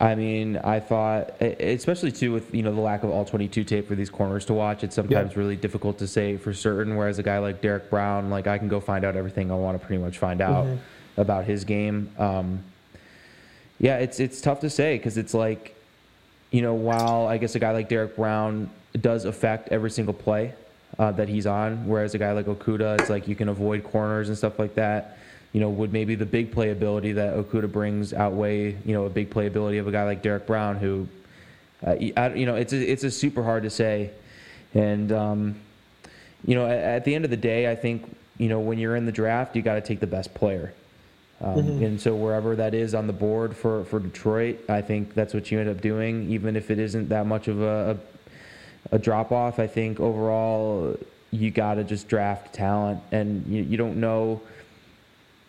[0.00, 3.88] I mean, I thought, especially too with you know the lack of all 22 tape
[3.88, 5.38] for these corners to watch, it's sometimes yeah.
[5.38, 6.96] really difficult to say for certain.
[6.96, 9.80] Whereas a guy like Derrick Brown, like I can go find out everything I want
[9.80, 11.20] to pretty much find out mm-hmm.
[11.20, 12.12] about his game.
[12.16, 12.62] Um,
[13.80, 15.74] yeah, it's it's tough to say because it's like,
[16.50, 20.54] you know, while I guess a guy like Derrick Brown does affect every single play
[20.98, 24.28] uh, that he's on, whereas a guy like Okudah, it's like you can avoid corners
[24.28, 25.18] and stuff like that
[25.52, 29.30] you know, would maybe the big playability that Okudah brings outweigh, you know, a big
[29.30, 31.08] playability of a guy like Derrick Brown, who,
[31.86, 34.10] uh, you know, it's a, it's a super hard to say,
[34.74, 35.56] and um,
[36.44, 38.96] you know, at, at, the end of the day, I think you know when you're
[38.96, 40.74] in the draft, you got to take the best player,
[41.40, 41.84] um, mm-hmm.
[41.84, 45.50] and so wherever that is on the board for for Detroit, I think that's what
[45.50, 47.98] you end up doing, even if it isn't that much of a,
[48.92, 49.58] a, a drop off.
[49.58, 50.96] I think overall,
[51.30, 54.42] you got to just draft talent, and you, you don't know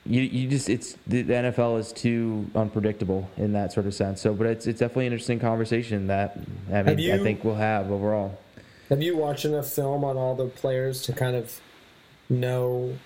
[0.09, 4.21] you, you just it's the NFL is too unpredictable in that sort of sense.
[4.21, 6.37] So, but it's it's definitely an interesting conversation that
[6.73, 8.37] I mean you, I think we'll have overall.
[8.89, 11.61] Have you watched enough film on all the players to kind of
[12.27, 12.97] know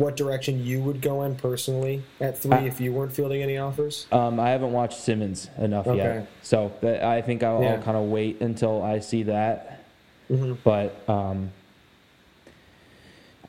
[0.00, 3.58] what direction you would go in personally at three I, if you weren't fielding any
[3.58, 4.06] offers?
[4.10, 5.98] Um, I haven't watched Simmons enough okay.
[5.98, 7.74] yet, so I think I'll, yeah.
[7.74, 9.84] I'll kind of wait until I see that.
[10.30, 10.54] Mm-hmm.
[10.64, 11.50] But um,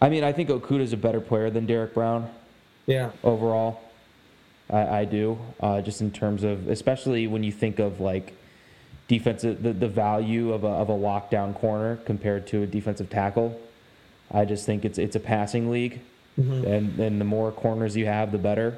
[0.02, 2.30] I mean, I think Okudah is a better player than Derrick Brown.
[2.86, 3.12] Yeah.
[3.24, 3.80] Overall,
[4.70, 5.40] I, I do.
[5.60, 8.34] Uh, just in terms of, especially when you think of like
[9.08, 13.60] defensive, the, the value of a, of a lockdown corner compared to a defensive tackle.
[14.34, 16.00] I just think it's it's a passing league,
[16.40, 16.66] mm-hmm.
[16.66, 18.78] and and the more corners you have, the better.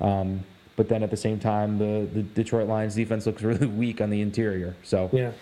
[0.00, 0.44] Um,
[0.76, 4.10] but then at the same time, the, the Detroit Lions defense looks really weak on
[4.10, 4.74] the interior.
[4.82, 5.32] So yeah,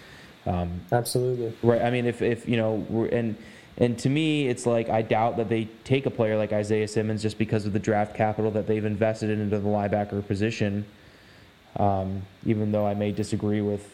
[0.47, 1.83] um, absolutely right.
[1.83, 3.37] I mean, if if you know, and
[3.79, 7.23] and to me, it's like I doubt that they take a player like Isaiah Simmons
[7.23, 10.85] just because of the draft capital that they've invested into the linebacker position.
[11.77, 13.89] Um, even though I may disagree with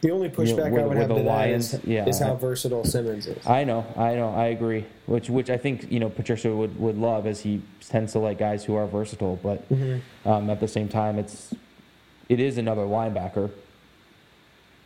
[0.00, 2.34] the only pushback you know, I would have to Lions, that is, yeah, is how
[2.36, 3.46] versatile Simmons is.
[3.46, 4.84] I know, I know, I agree.
[5.06, 8.38] Which, which I think you know Patricia would, would love, as he tends to like
[8.38, 9.38] guys who are versatile.
[9.42, 10.28] But mm-hmm.
[10.28, 11.54] um, at the same time, it's
[12.28, 13.50] it is another linebacker.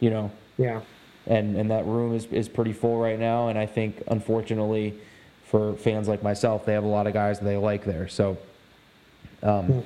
[0.01, 0.31] You know.
[0.59, 0.81] Yeah
[1.27, 3.49] and and that room is is pretty full right now.
[3.49, 4.99] And I think unfortunately
[5.45, 8.09] for fans like myself, they have a lot of guys that they like there.
[8.09, 8.39] So.
[9.43, 9.81] Um, hmm.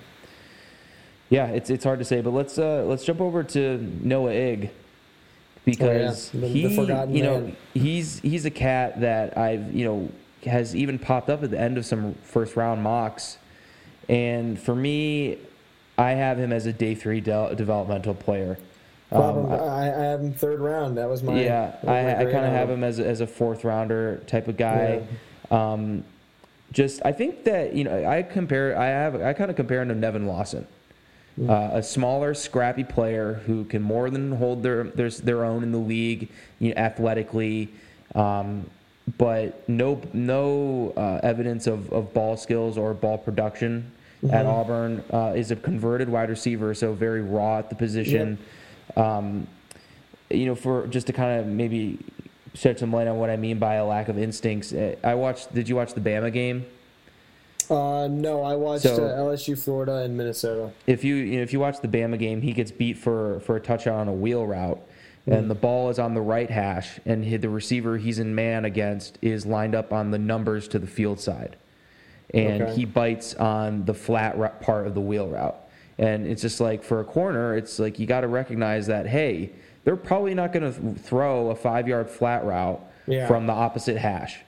[1.29, 4.71] Yeah, it's it's hard to say, but let's uh, let's jump over to Noah Ig
[5.67, 6.41] because oh, yeah.
[6.41, 7.57] the, he, the you know, man.
[7.75, 10.11] he's he's a cat that I've you know
[10.51, 13.37] has even popped up at the end of some first round mocks,
[14.09, 15.39] and for me,
[15.99, 18.57] I have him as a day three de- developmental player.
[19.11, 20.97] Um, I, I, have him third round.
[20.99, 21.77] That was my yeah.
[21.83, 24.57] Was I, I kind of have him as a, as a fourth rounder type of
[24.57, 25.03] guy.
[25.51, 25.73] Yeah.
[25.73, 26.05] Um,
[26.73, 29.89] just I think that you know I compare I have I kind of compare him
[29.89, 30.67] to Nevin Lawson.
[31.41, 35.73] Uh, a smaller, scrappy player who can more than hold their their, their own in
[35.73, 37.69] the league, you know, athletically.
[38.15, 38.71] Um,
[39.19, 44.35] but no no uh, evidence of, of ball skills or ball production mm-hmm.
[44.35, 45.05] at Auburn.
[45.13, 48.39] Uh, is a converted wide receiver, so very raw at the position.
[48.97, 48.99] Yep.
[48.99, 49.47] Um,
[50.31, 51.99] you know, for just to kind of maybe
[52.55, 54.73] shed some light on what I mean by a lack of instincts.
[54.73, 55.55] Eh, I watched.
[55.55, 56.67] Did you watch the Bama game?
[57.71, 60.71] Uh, no, I watched so, uh, LSU, Florida, and Minnesota.
[60.87, 63.57] If you, you know, if you watch the Bama game, he gets beat for for
[63.57, 64.81] a touchdown on a wheel route,
[65.27, 65.37] mm.
[65.37, 69.19] and the ball is on the right hash, and the receiver he's in man against
[69.23, 71.57] is lined up on the numbers to the field side,
[72.33, 72.75] and okay.
[72.75, 75.57] he bites on the flat part of the wheel route.
[75.99, 79.51] And it's just like for a corner, it's like you got to recognize that, hey,
[79.85, 83.27] they're probably not going to throw a five yard flat route yeah.
[83.27, 84.39] from the opposite hash.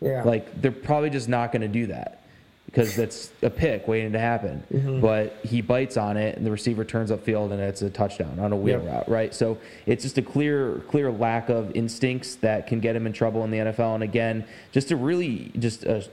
[0.00, 0.24] Yeah.
[0.24, 2.25] Like they're probably just not going to do that
[2.66, 4.62] because that's a pick waiting to happen.
[4.72, 5.00] Mm-hmm.
[5.00, 8.52] But he bites on it, and the receiver turns upfield, and it's a touchdown on
[8.52, 8.92] a wheel yep.
[8.92, 9.34] route, right?
[9.34, 13.44] So it's just a clear, clear lack of instincts that can get him in trouble
[13.44, 13.94] in the NFL.
[13.94, 16.06] And again, just a really, just a,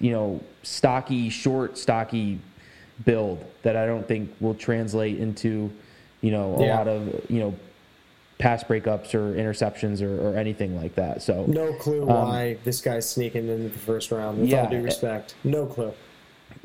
[0.00, 2.40] you know, stocky, short, stocky
[3.04, 5.70] build that I don't think will translate into,
[6.20, 6.76] you know, a yeah.
[6.76, 7.54] lot of you know
[8.38, 11.22] pass breakups or interceptions or, or anything like that.
[11.22, 14.38] So no clue um, why this guy's sneaking into the first round.
[14.40, 15.92] With yeah, all due respect, no clue.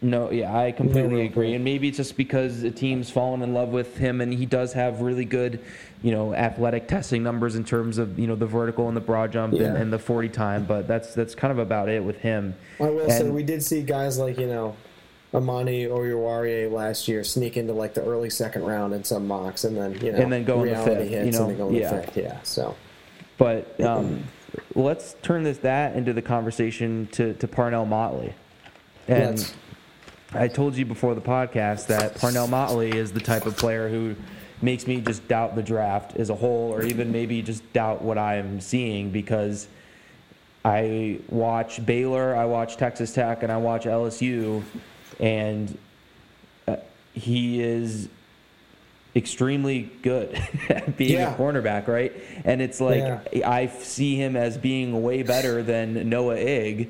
[0.01, 1.55] No, yeah, I completely No, agree.
[1.55, 4.71] And maybe it's just because the team's fallen in love with him, and he does
[4.73, 5.59] have really good,
[6.01, 9.31] you know, athletic testing numbers in terms of you know the vertical and the broad
[9.33, 9.75] jump and, Yeah.
[9.75, 10.65] and the forty time.
[10.65, 12.55] But that's that's kind of about it with him.
[12.79, 14.75] I will say we did see guys like you know
[15.33, 19.77] Amani Oruwariye last year sneak into like the early second round in some mocks, and
[19.77, 21.57] then you know And then go in the reality fifth, hits you know, and then
[21.57, 22.01] go in the yeah.
[22.01, 22.17] fifth.
[22.17, 22.75] Yeah, so
[23.37, 24.23] But um,
[24.75, 28.33] let's turn this that into the conversation to, to Parnell Motley.
[29.07, 29.53] And Let's.
[30.33, 34.15] I told you before the podcast that Parnell Motley is the type of player who
[34.61, 38.17] makes me just doubt the draft as a whole, or even maybe just doubt what
[38.17, 39.67] I am seeing because
[40.63, 44.61] I watch Baylor, I watch Texas Tech, and I watch LSU,
[45.19, 45.77] and
[46.67, 46.77] uh,
[47.13, 48.09] he is
[49.15, 50.33] extremely good
[50.69, 51.33] at being Yeah.
[51.33, 52.13] a cornerback, right?
[52.45, 52.99] And it's like
[53.33, 53.49] Yeah.
[53.49, 56.89] I see him as being way better than Noah Ig.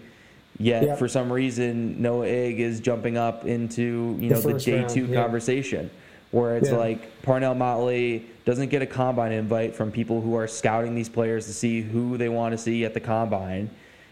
[0.62, 4.66] Yet for some reason Noah Ig is jumping up into you The know the first
[4.66, 5.90] J round, two conversation,
[6.32, 10.96] where it's like Parnell Motley doesn't get a combine invite from people who are scouting
[10.96, 13.70] these players to see who they want to see at the combine.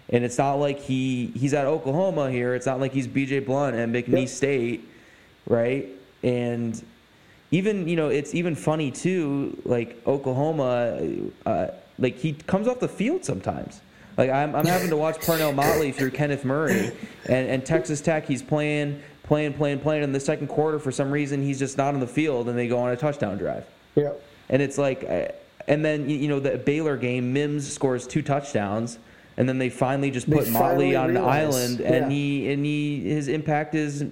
[0.10, 2.56] And it's not like he he's at Oklahoma here.
[2.56, 4.30] It's not like he's BJ Blunt at McNeese Yep.
[4.30, 4.89] State,
[5.48, 5.88] right?
[6.24, 6.82] And
[7.52, 9.62] even you know it's even funny too.
[9.65, 11.00] Like Oklahoma,
[11.46, 11.67] uh,
[12.00, 13.82] like he comes off the field sometimes.
[14.17, 16.91] Like I'm, I'm having to watch Parnell Motley through Kenneth Murray
[17.28, 18.26] and, and Texas Tech.
[18.26, 20.04] He's playing, playing, playing, playing.
[20.04, 22.67] In the second quarter, for some reason, he's just not on the field, and they
[22.67, 23.65] go on a touchdown drive.
[23.96, 24.13] yeah.
[24.50, 25.28] And it's like, uh,
[25.67, 28.98] and then you you know the Baylor game, Mims scores two touchdowns,
[29.38, 32.10] and then they finally just put Motley on an island, and yeah.
[32.10, 34.06] he and he his impact is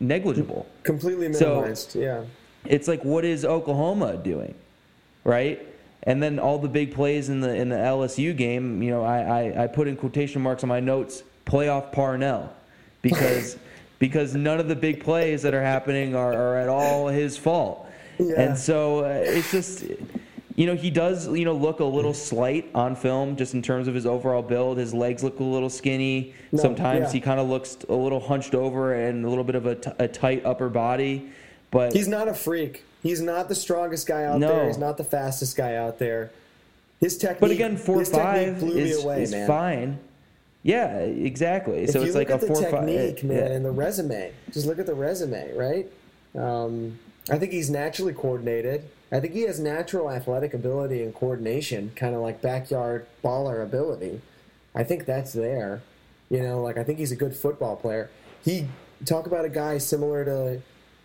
[0.00, 0.66] negligible.
[0.82, 1.94] completely So- minimized.
[1.96, 2.22] yeah,
[2.66, 4.54] It's like, what is Oklahoma doing,
[5.24, 5.64] right?
[6.02, 9.18] And then all the big plays in the in the LSU game, you know, I,
[9.20, 12.52] I, I put in quotation marks on my notes, playoff Parnell,
[13.02, 13.56] because
[13.98, 17.88] because none of the big plays that are happening are, are at all his fault.
[18.18, 18.40] Yeah.
[18.40, 19.84] And so uh, it's just,
[20.56, 23.88] you know, he does, you know, look a little slight on film just in terms
[23.88, 24.78] of his overall build.
[24.78, 26.34] His legs look a little skinny.
[26.50, 27.12] No, Sometimes yeah.
[27.12, 29.90] he kind of looks a little hunched over and a little bit of a, t-
[29.98, 31.30] a tight upper body.
[31.70, 32.84] But he's not a freak.
[33.02, 34.48] He's not the strongest guy out No.
[34.48, 34.66] there.
[34.66, 36.30] He's not the fastest guy out there.
[37.00, 39.98] His technique, But again, four technique five is, away, is fine.
[40.62, 41.84] Yeah, exactly.
[41.84, 42.86] If so it's like a four five.
[42.86, 43.44] technique, man, yeah.
[43.52, 45.86] and the resume, just look at the resume, right?
[46.34, 46.98] Um,
[47.30, 48.88] I think he's naturally coordinated.
[49.12, 54.20] I think he has natural athletic ability and coordination, kind of like backyard baller ability.
[54.74, 55.82] I think that's there.
[56.28, 58.10] You know, like I think he's a good football player.
[58.44, 58.66] He
[59.04, 60.60] talk about a guy similar to,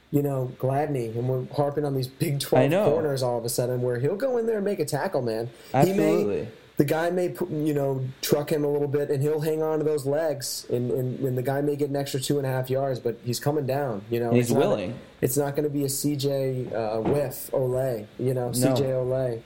[0.09, 3.81] you know, Gladney, and we're harping on these Big Twelve corners all of a sudden,
[3.81, 5.47] where he'll go in there and make a tackle, man.
[5.71, 6.41] He Absolutely.
[6.41, 6.47] may,
[6.81, 9.85] the guy may you know truck him a little bit and he'll hang on to
[9.85, 12.71] those legs and, and, and the guy may get an extra two and a half
[12.71, 14.95] yards but he's coming down you know And he's It's not- willing.
[15.21, 19.41] it's not going to be a cj uh, whiff Olay, you know cj Olay.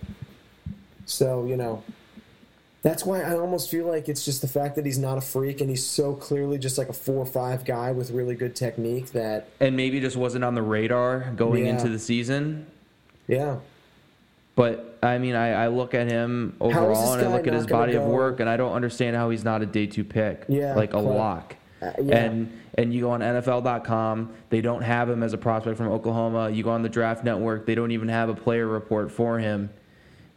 [1.06, 1.84] so you know
[2.84, 5.60] that's why i almost feel like it's just the fact that he's not a freak
[5.60, 9.12] and he's so clearly just like a four or five guy with really good technique
[9.12, 11.72] that and maybe just wasn't on the radar going Yeah.
[11.74, 12.66] into the season.
[13.28, 13.58] yeah
[14.56, 17.94] But I mean, I, I look at him overall and I look at his body
[17.94, 20.46] of work, and I don't understand how he's not a day two pick.
[20.48, 21.56] Yeah, like a lock.
[21.82, 22.18] Uh, yeah.
[22.26, 26.50] And and you go on NFL.com, they don't have him as a prospect from Oklahoma.
[26.50, 29.70] You go on the Draft Network, they don't even have a player report for him,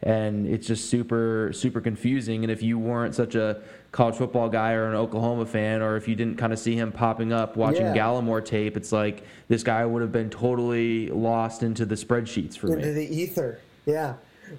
[0.03, 2.43] and it's just super super confusing.
[2.43, 6.07] And if you weren't such a college football guy or an Oklahoma fan, or if
[6.07, 7.95] you didn't kind of see him popping up watching Yeah.
[7.95, 12.67] Gallimore tape, it's like this guy would have been totally lost into the spreadsheets for
[12.73, 12.93] into me.
[12.93, 13.59] the ether.
[13.85, 14.13] Yeah.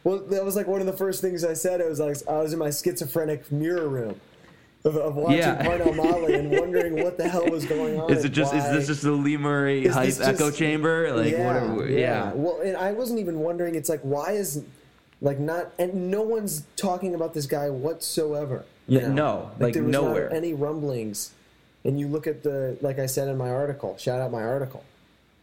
[0.05, 1.81] Well, that was like one of the first things I said.
[1.81, 4.21] It was like I was in my schizophrenic mirror room
[4.85, 5.63] of, of watching Yeah.
[5.65, 8.13] Parnell Motley and wondering what the hell was going on.
[8.13, 11.13] Is it just is this just the Leigh Murray Is hype echo chamber?
[11.15, 11.57] Like yeah, what?
[11.57, 12.33] Are, we- yeah.
[12.33, 13.75] Well, and I wasn't even wondering.
[13.75, 14.65] It's like why is
[15.21, 18.65] like not and no one's talking about this guy whatsoever.
[18.87, 19.13] Yeah, know?
[19.13, 20.33] no, like, there was not nowhere.
[20.33, 21.33] any rumblings.
[21.85, 23.97] And you look at the like I said in my article.
[23.99, 24.85] Shout out my article.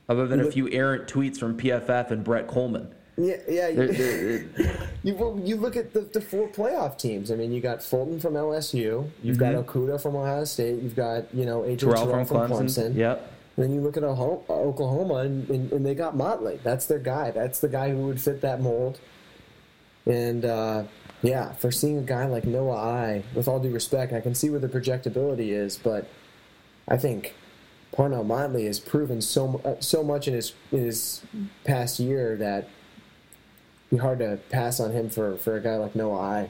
[0.10, 2.88] Other than a few errant tweets from PFF and Brett Kollmann.
[3.18, 3.72] Yeah, yeah.
[3.72, 7.32] They're- You, they're- you, well, you look at the, the four playoff teams.
[7.32, 9.10] I mean, you got Fulton from LSU.
[9.24, 10.82] You've got Okudah from Ohio State.
[10.82, 11.90] You've got you know AJ Mm-hmm.
[11.90, 12.96] Terrell Terrell from Clemson.
[12.96, 13.34] Yep.
[13.56, 16.60] And then you look at Oklahoma, and, and, and they got Motley.
[16.64, 17.32] That's their guy.
[17.32, 19.00] That's the guy who would fit that mold.
[20.06, 20.84] And uh,
[21.24, 24.52] yeah, for seeing a guy like Noah I, with all due respect, I can see
[24.52, 26.08] where the projectability is, but
[26.88, 27.34] I think
[27.92, 31.22] Parnell Motley has proven so uh, so much in his in his
[31.66, 32.70] past year that
[33.90, 36.50] be hard to pass on him for, for a guy like Noah I.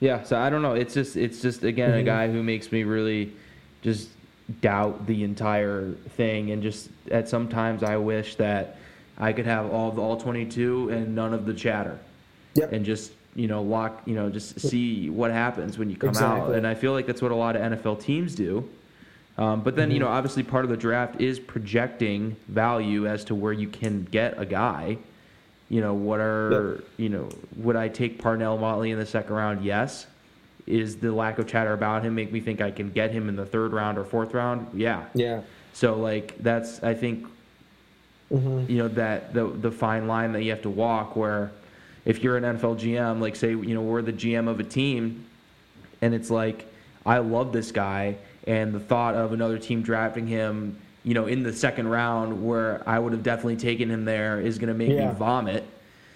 [0.00, 0.22] Yeah.
[0.24, 0.74] So I don't know.
[0.74, 1.98] It's just it's just again Mm-hmm.
[2.00, 3.32] a guy who makes me really
[3.82, 4.08] just
[4.60, 8.76] doubt the entire thing, and just at sometimes I wish that
[9.18, 11.98] I could have all the all 22 and none of the chatter,
[12.54, 12.72] Yep.
[12.72, 16.52] and just you know lock you know just see what happens when you come out.
[16.54, 18.68] And I feel like that's what a lot of NFL teams do.
[19.38, 20.04] Um, but then you Mm-hmm.
[20.04, 24.34] know obviously part of the draft is projecting value as to where you can get
[24.38, 24.98] a guy.
[25.68, 29.64] You know what are you know would I take Parnell Motley in the second round?
[29.64, 30.06] Yes.
[30.66, 33.36] Is the lack of chatter about him make me think I can get him in
[33.36, 34.68] the third round or fourth round?
[34.72, 35.04] Yeah.
[35.14, 35.42] Yeah.
[35.72, 37.26] So like that's I think
[38.32, 38.72] Mm-hmm.
[38.72, 41.52] you know that the the fine line that you have to walk where
[42.06, 45.26] if you're an NFL GM like say you know we're the GM of a team
[46.00, 46.64] and it's like
[47.04, 51.42] I love this guy and the thought of another team drafting him you know in
[51.42, 54.90] the second round where I would have definitely taken him there is going to make
[54.90, 55.08] Yeah.
[55.12, 55.64] me vomit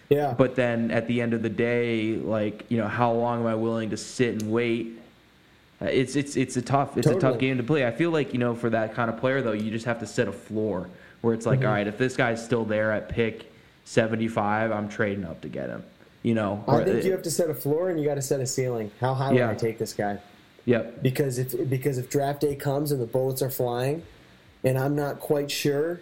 [0.08, 0.34] Yeah.
[0.36, 3.54] but then at the end of the day like you know how long am I
[3.54, 4.94] willing to sit and wait
[5.80, 7.86] Uh, it's it's it's a tough it's a tough game to play.
[7.86, 10.06] I feel like you know for that kind of player though, you just have to
[10.06, 10.88] set a floor
[11.20, 11.68] where it's like, Mm-hmm.
[11.68, 13.52] all right, if this guy's still there at pick
[13.84, 15.84] seventy five, I'm trading up to get him.
[16.24, 18.40] You know, I think you have to set a floor and you got to set
[18.40, 18.90] a ceiling.
[19.00, 19.46] How high Yeah.
[19.46, 20.18] would I take this guy?
[20.64, 21.00] Yep.
[21.00, 24.02] Because if because if draft day comes and the bullets are flying,
[24.64, 26.00] and I'm not quite sure,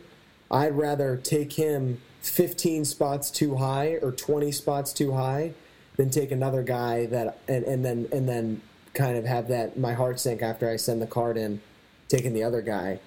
[0.51, 5.53] I'd rather take him 15 spots too high or 20 spots too high
[5.97, 8.61] than take another guy that and, and then and then
[8.95, 11.61] kind of have that my heart sink after I send the card in,
[12.09, 12.99] taking the other guy,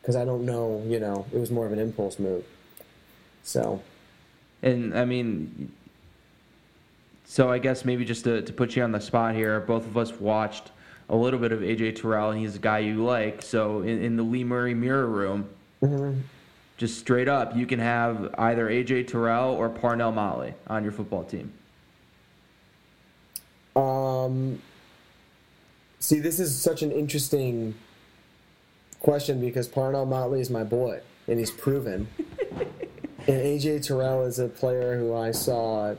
[0.00, 0.82] because I don't know.
[0.86, 2.44] You know, it was more of an impulse move.
[3.42, 3.82] So
[4.62, 5.72] And I mean,
[7.24, 9.96] so I guess maybe just to, to put you on the spot here, both of
[9.96, 10.70] us watched
[11.12, 13.42] a little bit of AJ Terrell, and he's a guy you like.
[13.42, 15.48] So in, in the Leigh Murray mirror room,
[16.78, 21.22] just straight up, you can have either AJ Terrell or Parnell Motley on your football
[21.22, 21.52] team.
[23.76, 24.60] Um,
[26.00, 27.74] see, this is such an interesting
[29.00, 32.08] question because Parnell Motley is my boy, and he's proven.
[32.58, 35.94] and AJ Terrell is a player who I saw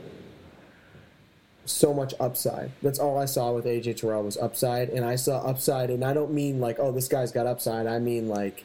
[1.66, 2.70] so much upside.
[2.82, 6.12] That's all I saw with AJ Terrell was upside, and I saw upside, and I
[6.12, 7.86] don't mean like, oh, this guy's got upside.
[7.86, 8.64] I mean like,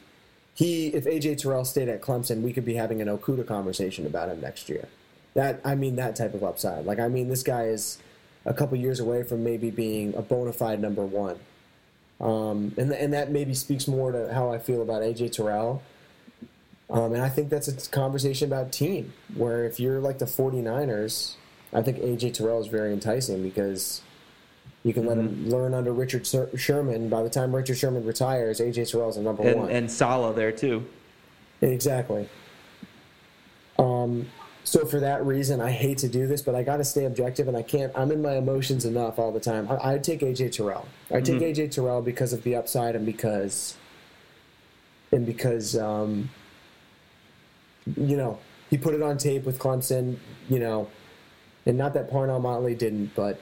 [0.54, 4.28] he if AJ Terrell stayed at Clemson, we could be having an Okudah conversation about
[4.28, 4.88] him next year.
[5.34, 6.84] That I mean that type of upside.
[6.84, 7.98] Like I mean, this guy is
[8.44, 11.38] a couple years away from maybe being a bona fide number one.
[12.20, 15.82] Um, and, and that maybe speaks more to how I feel about AJ Terrell.
[16.90, 21.34] Um, and I think that's a conversation about team, where if you're like the 49ers,
[21.72, 24.02] I think AJ Terrell is very enticing because
[24.82, 27.08] you can let him learn under Richard Sher- Sherman.
[27.08, 29.70] By the time Richard Sherman retires, AJ Terrell is a number And, one.
[29.70, 30.84] and Saleh there too.
[31.60, 32.28] Exactly.
[33.78, 34.26] Um,
[34.64, 37.48] so for that reason, I hate to do this, but I got to stay objective,
[37.48, 37.92] and I can't.
[37.96, 39.68] I'm in my emotions enough all the time.
[39.70, 40.86] I, I'd take AJ Terrell.
[41.10, 43.76] I take AJ Terrell because of the upside, and because,
[45.12, 46.30] and because, um,
[47.96, 50.16] you know, he put it on tape with Clemson.
[50.50, 50.88] You know,
[51.66, 53.40] and not that Parnell Motley didn't, but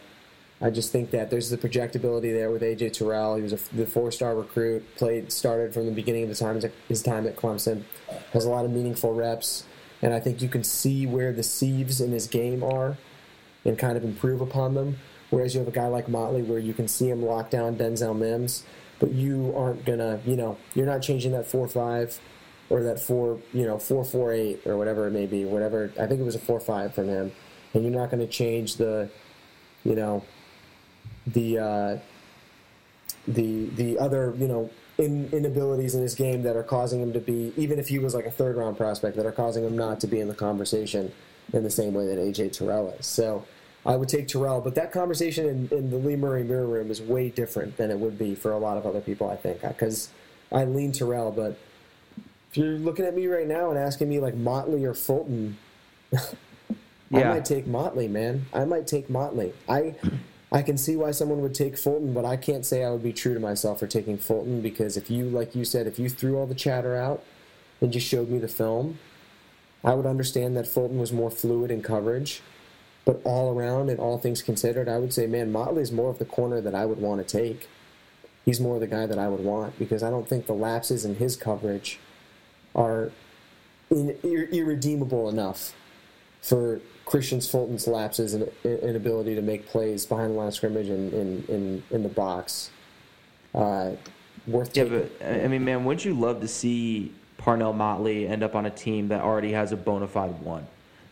[0.60, 3.36] I just think that there's the projectability there with AJ Terrell.
[3.36, 7.02] He was a, the four-star recruit, played, started from the beginning of the time his
[7.02, 7.84] time at Clemson,
[8.32, 9.64] has a lot of meaningful reps,
[10.02, 12.96] and I think you can see where the sieves in his game are,
[13.64, 14.98] and kind of improve upon them.
[15.30, 18.16] Whereas you have a guy like Motley, where you can see him lock down Denzel
[18.16, 18.64] Mims,
[18.98, 22.18] but you aren't gonna, you know, you're not changing that four-five
[22.70, 25.44] or that four, you know, four-four-eight or whatever it may be.
[25.44, 27.32] Whatever I think it was a four-five from him,
[27.74, 29.08] and you're not going to change the,
[29.84, 30.24] you know,
[31.26, 31.98] the uh,
[33.26, 37.20] the the other you know in, inabilities in his game that are causing him to
[37.20, 40.00] be even if he was like a third round prospect that are causing him not
[40.00, 41.12] to be in the conversation
[41.52, 43.06] in the same way that AJ Terrell is.
[43.06, 43.44] So
[43.86, 47.00] I would take Terrell, but that conversation in, in the Leigh Murray mirror room is
[47.00, 49.30] way different than it would be for a lot of other people.
[49.30, 50.10] I think because
[50.50, 51.58] I lean Terrell, but
[52.50, 55.58] if you're looking at me right now and asking me like Motley or Fulton.
[57.12, 58.46] I might take Motley, man.
[58.52, 59.52] I might take Motley.
[59.68, 59.94] I
[60.50, 63.12] I can see why someone would take Fulton, but I can't say I would be
[63.12, 66.38] true to myself for taking Fulton because if you, like you said, if you threw
[66.38, 67.22] all the chatter out
[67.80, 68.98] and just showed me the film,
[69.84, 72.40] I would understand that Fulton was more fluid in coverage.
[73.04, 76.18] But all around and all things considered, I would say, man, Motley is more of
[76.18, 77.68] the corner that I would want to take.
[78.44, 81.16] He's more the guy that I would want because I don't think the lapses in
[81.16, 81.98] his coverage
[82.74, 83.10] are
[83.90, 85.74] in, ir- irredeemable enough
[86.42, 91.12] for Kristian Fulton's lapses and inability to make plays behind the line of scrimmage and
[91.12, 92.70] in, in, in the box.
[93.54, 93.92] Uh,
[94.46, 95.10] worth Yeah, taking.
[95.20, 98.70] but I mean, man, wouldn't you love to see Parnell Motley end up on a
[98.70, 100.66] team that already has a bona fide one?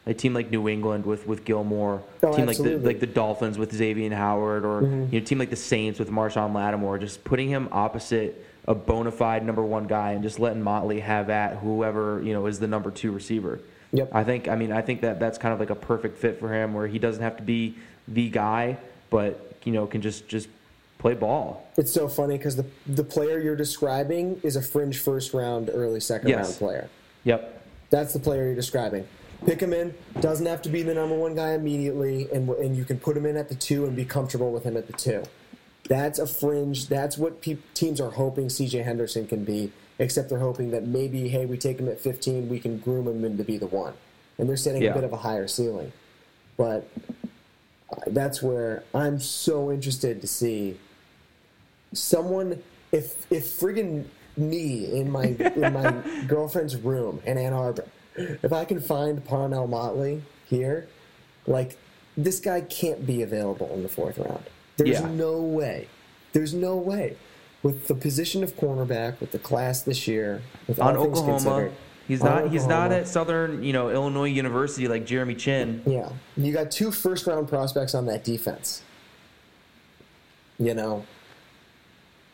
[0.09, 3.59] A team like New England with, with Gilmore, Oh, team like the like the Dolphins
[3.59, 5.13] with Xavier Howard, or Mm-hmm.
[5.15, 9.11] you know, team like the Saints with Marshon Lattimore, just putting him opposite a bona
[9.11, 12.69] fide number one guy and just letting Motley have at whoever you know is the
[12.69, 13.59] number two receiver.
[13.93, 14.11] Yep.
[14.13, 14.49] I think.
[14.49, 16.87] I mean, I think that that's kind of like a perfect fit for him, where
[16.87, 17.77] he doesn't have to be
[18.09, 18.77] the guy,
[19.11, 20.49] but you know can just just
[20.99, 21.69] play ball.
[21.77, 26.01] It's so funny because the the player you're describing is a fringe first round, early
[26.01, 26.47] second Yes.
[26.47, 26.89] round player.
[27.25, 27.63] Yep.
[27.91, 29.07] That's the player you're describing.
[29.45, 29.95] Pick him in.
[30.21, 33.27] Doesn't have to be the number one guy immediately, and and you can put him
[33.27, 35.23] in at the two and be comfortable with him at the two.
[35.89, 36.89] That's a fringe.
[36.89, 38.79] That's what pe- teams are hoping C.J.
[38.83, 39.71] Henderson can be.
[39.99, 43.25] Except they're hoping that maybe, hey, we take him at 15, we can groom him
[43.25, 43.95] into be the one,
[44.39, 44.91] and they're setting Yeah.
[44.91, 45.93] a bit of a higher ceiling.
[46.59, 46.89] But
[47.91, 50.79] uh, that's where I'm so interested to see
[51.93, 54.05] someone if if friggin'
[54.37, 57.87] me in my in my girlfriend's room in Ann Arbor,
[58.17, 60.89] if I can find Parnell Motley here,
[61.47, 61.79] like
[62.17, 64.45] this guy can't be available in the fourth round.
[64.77, 65.09] There's Yeah.
[65.11, 65.89] no way.
[66.33, 67.17] There's no way.
[67.63, 71.73] With the position of cornerback, with the class this year, with all On Oklahoma, considered,
[72.07, 72.53] he's on not.
[72.53, 75.83] He's not at Southern, you know, Illinois University like Jeremy Chinn.
[75.87, 78.83] Yeah, you got two first round prospects on that defense.
[80.59, 81.05] You know,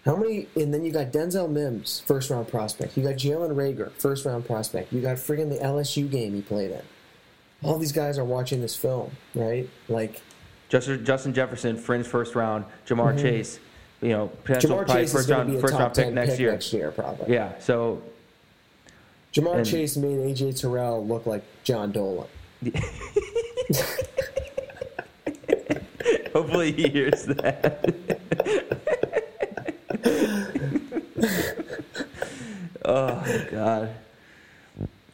[0.04, 0.48] how many?
[0.56, 2.96] And then you got Denzel Mims, first round prospect.
[2.96, 4.92] You got Jalen Reagor, first round prospect.
[4.92, 6.82] You got friggin' the LSU game he played in.
[7.62, 9.68] All these guys are watching this film, right?
[9.88, 10.20] Like
[10.68, 12.64] Justin, Justin Jefferson, fringe first round.
[12.86, 13.18] Ja'Marr mm-hmm.
[13.18, 13.60] Chase,
[14.02, 14.70] you know, potential.
[14.70, 16.52] Ja'Marr probably Chase is first round be a first top round pick next pick year.
[16.52, 17.32] next year, probably.
[17.32, 17.52] Yeah.
[17.60, 18.02] So
[19.32, 22.26] Ja'Marr And- Chase made AJ Terrell look like John Dolan.
[26.32, 27.84] hopefully he hears that.
[32.84, 33.90] oh God.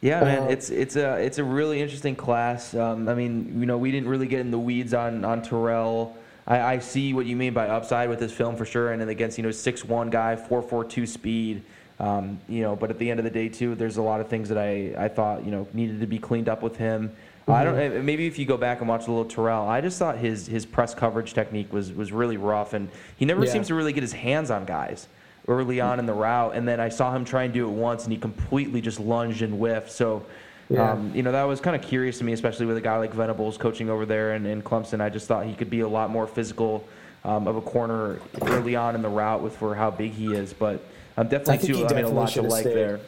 [0.01, 2.73] Yeah, man, Uh, it's it's a it's a really interesting class.
[2.73, 6.15] Um, I mean, you know, we didn't really get in the weeds on on Terrell.
[6.49, 9.09] I, I see what you mean by upside with this film for sure, and then
[9.09, 11.63] against you know six one guy, four four two speed.
[11.99, 14.27] Um, you know, but at the end of the day, too, there's a lot of
[14.29, 17.15] things that I, I thought you know needed to be cleaned up with him.
[17.47, 17.77] I don't.
[17.79, 20.45] eh, Maybe if you go back and watch a little Terrell, I just thought his
[20.47, 23.51] his press coverage technique was was really rough, and he never Yeah.
[23.51, 25.07] seems to really get his hands on guys
[25.47, 26.55] early on in the route.
[26.55, 29.41] And then I saw him try and do it once, and he completely just lunged
[29.43, 29.91] and whiffed.
[29.91, 30.25] So.
[30.69, 30.91] Yeah.
[30.91, 33.11] Um, you know that was kind of curious to me, especially with a guy like
[33.13, 35.01] Venables coaching over there in, in Clemson.
[35.01, 36.87] I just thought he could be a lot more physical
[37.23, 40.53] um, of a corner early on in the route with for how big he is.
[40.53, 40.83] But
[41.17, 41.87] I'm I definitely too.
[41.87, 42.75] I mean, a lot to like stayed.
[42.75, 42.99] there.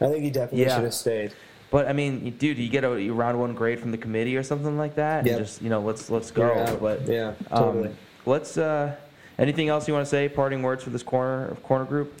[0.00, 0.74] I think he definitely Yeah.
[0.74, 1.32] should have stayed.
[1.70, 4.76] But I mean, dude, you get a round one grade from the committee or something
[4.76, 5.36] like that, Yep.
[5.36, 6.76] and just you know, let's let's go.
[6.80, 7.90] But Yeah, um, totally.
[8.26, 8.58] let's.
[8.58, 8.96] Uh,
[9.38, 10.28] anything else you want to say?
[10.28, 12.12] Parting words for this corner of corner group?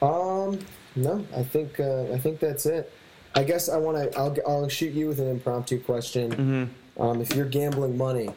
[0.00, 0.58] Um,
[0.96, 2.92] no, I think uh, I think that's it.
[3.34, 4.18] I guess I want to.
[4.18, 6.30] I'll I'll shoot you with an impromptu question.
[6.30, 7.02] Mm-hmm.
[7.02, 8.30] Um, if you're gambling money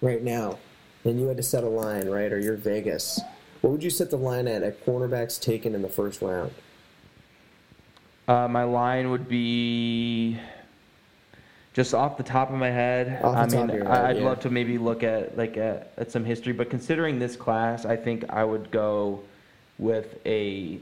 [0.00, 0.58] right now,
[1.04, 3.20] and you had to set a line, right, or you're Vegas,
[3.60, 6.52] what would you set the line at at cornerbacks taken in the first round?
[8.26, 10.38] Uh, my line would be
[11.72, 13.22] just off the top of my head.
[13.22, 14.24] Off the I top mean, of your I- head, I'd yeah.
[14.24, 17.96] love to maybe look at like at, at some history, but considering this class, I
[17.96, 19.20] think I would go
[19.78, 20.80] with a.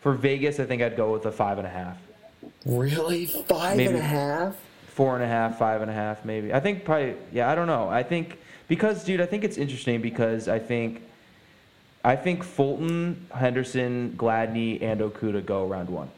[0.00, 1.96] For Vegas, I think I'd go with a five and a half,
[2.66, 3.88] Really, five Maybe.
[3.94, 4.56] and a half?
[4.88, 6.52] four and a half, five and a half, maybe.
[6.52, 7.88] I think probably, yeah, I don't know.
[7.88, 8.38] I think
[8.68, 11.00] because, dude, I think it's interesting because I think,
[12.04, 16.10] I think Fulton, Henderson, Gladney, and Okudah go round one.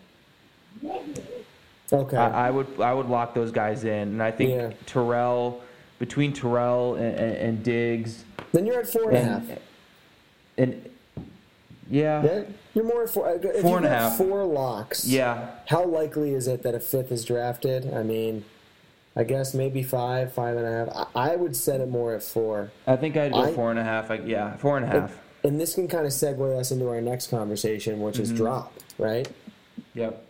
[1.92, 2.16] Okay.
[2.16, 4.72] I, I would I would lock those guys in, and I think Yeah.
[4.86, 5.62] Terrell
[6.00, 9.42] between Terrell and, and, and Diggs then you're at four and a half.
[9.48, 10.90] and, and
[11.90, 12.42] yeah, Yeah,
[12.74, 13.30] you're more at four.
[13.42, 14.16] If Four and a half.
[14.16, 15.04] Four locks.
[15.04, 17.92] yeah, How likely is it that a fifth is drafted?
[17.92, 18.44] I mean,
[19.16, 21.08] I guess maybe five, five and a half.
[21.14, 22.72] I, I would set it more at four.
[22.86, 24.08] I think I'd go I- four and a half.
[24.10, 25.18] Like, yeah, four and a half.
[25.44, 28.22] And this can kind of segue us into our next conversation, which Mm-hmm.
[28.22, 29.28] is drop, right?
[29.94, 30.24] Yep.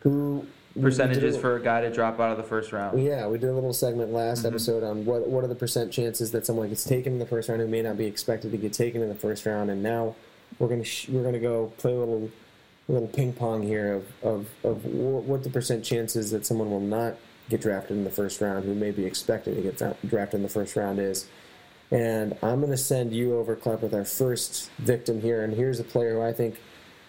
[0.00, 0.46] Who
[0.80, 3.00] Percentages a- for a guy to drop out of the first round.
[3.00, 4.48] Yeah, we did a little segment last Mm-hmm.
[4.48, 7.48] episode on what what are the percent chances that someone gets taken in the first
[7.48, 10.16] round who may not be expected to get taken in the first round, and now
[10.58, 12.30] we're gonna sh- we're gonna go play a little
[12.88, 16.70] little ping pong here of of of wh- what the percent chances is that someone
[16.70, 17.16] will not
[17.48, 20.42] get drafted in the first round who may be expected to get dra- drafted in
[20.42, 21.26] the first round is.
[21.90, 25.44] And I'm going to send you over, Clep, with our first victim here.
[25.44, 26.58] And here's a player who I think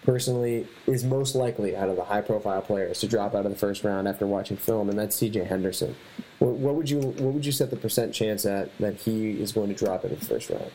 [0.04, 3.58] personally is most likely out of the high profile players to drop out of the
[3.58, 5.96] first round after watching film, and that's CJ Henderson.
[6.38, 9.52] What, what would you what would you set the percent chance at that he is
[9.52, 10.70] going to drop in the first round?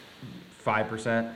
[0.58, 1.30] Five percent.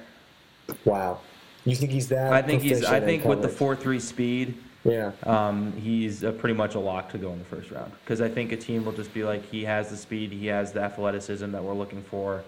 [0.83, 1.19] Wow.
[1.65, 2.31] You think he's that?
[2.31, 2.85] I think he's.
[2.85, 5.11] I think with the four three speed, Yeah.
[5.23, 7.91] um, he's uh pretty much a lock to go in the first round.
[8.03, 10.71] Because I think a team will just be like, he has the speed, he has
[10.73, 12.43] the athleticism that we're looking for.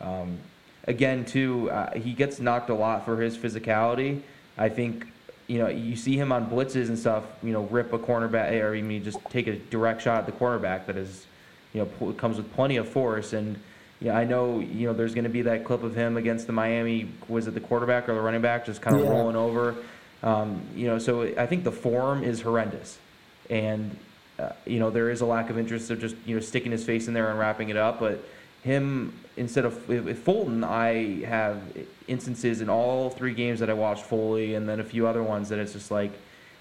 [0.00, 0.38] Um,
[0.88, 4.22] again, too, uh, he gets knocked a lot for his physicality,
[4.58, 5.06] I think
[5.46, 7.24] you know you see him on blitzes and stuff.
[7.42, 10.32] You know, rip a cornerback or I mean just take a direct shot at the
[10.32, 11.26] cornerback that is
[11.72, 13.58] you know comes with plenty of force and.
[14.00, 14.60] Yeah, I know.
[14.60, 17.08] You know, there's going to be that clip of him against the Miami.
[17.28, 19.10] Was it the quarterback or the running back, just kind of Yeah.
[19.10, 19.74] rolling over?
[20.22, 22.98] Um, you know, so I think the form is horrendous,
[23.48, 23.96] and
[24.38, 26.84] uh, you know there is a lack of interest of just you know sticking his
[26.84, 28.00] face in there and wrapping it up.
[28.00, 28.22] But
[28.62, 31.60] him instead of with with Fulton, I have
[32.08, 35.48] instances in all three games that I watched Foley, and then a few other ones
[35.50, 36.12] that it's just like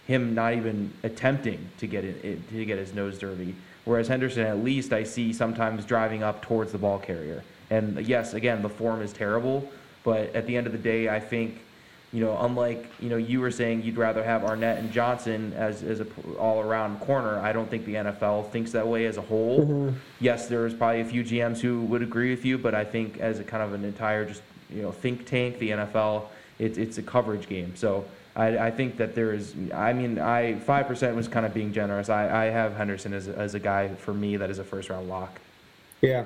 [0.06, 3.56] him not even attempting to get it, it to get his nose dirty.
[3.86, 7.44] Whereas Henderson, at least I see sometimes driving up towards the ball carrier.
[7.70, 9.70] And yes, again, the form is terrible,
[10.04, 11.62] but at the end of the day, I think
[12.16, 15.84] you know, unlike you know, you were saying you'd rather have Arnette and Johnson as
[15.84, 16.08] as a
[16.40, 17.40] all around corner.
[17.40, 19.66] I don't think the NFL thinks that way as a whole.
[19.66, 19.98] Mm-hmm.
[20.22, 23.40] Yes, there's probably a few GMs who would agree with you, but I think as
[23.40, 26.28] a kind of an entire just you know think tank, the NFL,
[26.58, 27.76] it's it's a coverage game.
[27.76, 28.06] So.
[28.36, 29.56] I, I think that there is.
[29.74, 32.10] I mean, I five percent was kind of being generous.
[32.10, 34.90] I, I have Henderson as, a- as a guy for me that is a first
[34.90, 35.40] round lock.
[36.02, 36.26] Yeah.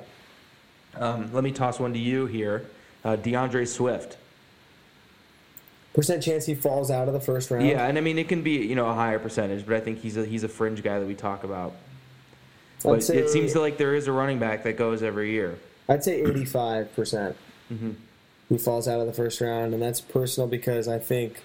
[0.95, 2.65] Um, let me toss one to you here,
[3.05, 4.17] uh, DeAndre Swift.
[5.93, 7.67] Percent chance he falls out of the first round.
[7.67, 9.99] Yeah, and I mean it can be you know a higher percentage, but I think
[9.99, 11.73] he's a he's a fringe guy that we talk about.
[12.83, 15.59] But say, it seems like there is a running back that goes every year.
[15.87, 17.35] I'd say 85 percent.
[17.71, 17.91] Mm-hmm.
[18.49, 21.41] He falls out of the first round, and that's personal because I think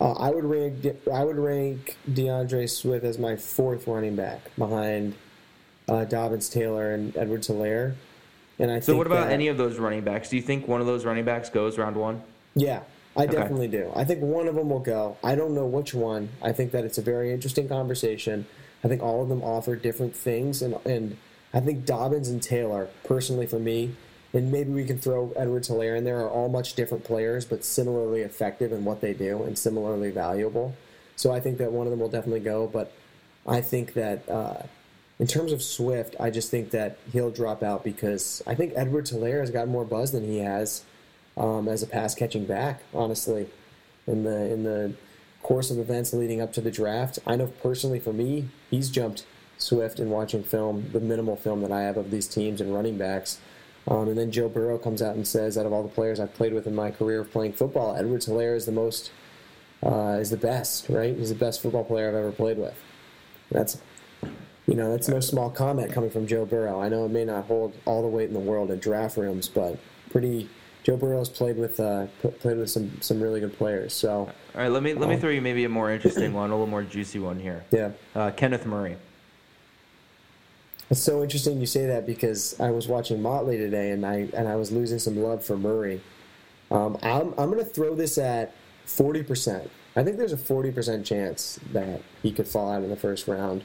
[0.00, 4.40] uh, I would rank De- I would rank DeAndre Swift as my fourth running back
[4.56, 5.14] behind
[5.88, 7.94] uh, Dobbins, Taylor, and Edward Helaire.
[8.58, 10.28] And I So what about that- any of those running backs?
[10.30, 12.22] Do you think one of those running backs goes round one?
[12.54, 12.80] Yeah,
[13.16, 13.32] I Okay.
[13.34, 13.90] definitely do.
[13.94, 15.16] I think one of them will go.
[15.22, 16.30] I don't know which one.
[16.42, 18.46] I think that it's a very interesting conversation.
[18.84, 21.16] I think all of them offer different things, and and
[21.54, 23.94] I think Dobbins and Taylor, personally for me,
[24.36, 27.64] and maybe we can throw Edward Helaire in there, are all much different players, but
[27.64, 30.76] similarly effective in what they do and similarly valuable.
[31.16, 32.92] So I think that one of them will definitely go, but
[33.46, 34.64] I think that uh,
[35.18, 39.06] in terms of Swift, I just think that he'll drop out because I think Edward
[39.06, 40.84] Helaire has got more buzz than he has
[41.38, 42.82] um, as a pass catching back.
[42.92, 43.48] Honestly,
[44.06, 44.92] in the in the
[45.42, 49.24] course of events leading up to the draft, I know personally for me, he's jumped
[49.56, 52.98] Swift in watching film, the minimal film that I have of these teams and running
[52.98, 53.38] backs.
[53.88, 56.34] Um, and then Joe Burrow comes out and says, out of all the players I've
[56.34, 59.12] played with in my career of playing football, Edwards Helaire is the most,
[59.84, 61.16] uh, is the best, right?
[61.16, 62.74] He's the best football player I've ever played with.
[63.50, 63.80] That's,
[64.66, 66.80] you know, that's no small comment coming from Joe Burrow.
[66.82, 69.48] I know it may not hold all the weight in the world in draft rooms,
[69.48, 69.78] but
[70.10, 70.48] pretty.
[70.82, 72.06] Joe Burrow's played with uh,
[72.38, 73.92] played with some some really good players.
[73.92, 76.52] So All right, let me let me throw you maybe a more interesting one, a
[76.54, 77.64] little more juicy one here.
[77.72, 78.96] yeah, Uh, Kenneth Murray.
[80.90, 84.46] It's so interesting you say that because I was watching Motley today and I and
[84.46, 86.00] I was losing some love for Murray.
[86.70, 89.70] Um, I'm I'm going to throw this at forty percent.
[89.96, 93.26] I think there's a forty percent chance that he could fall out in the first
[93.26, 93.64] round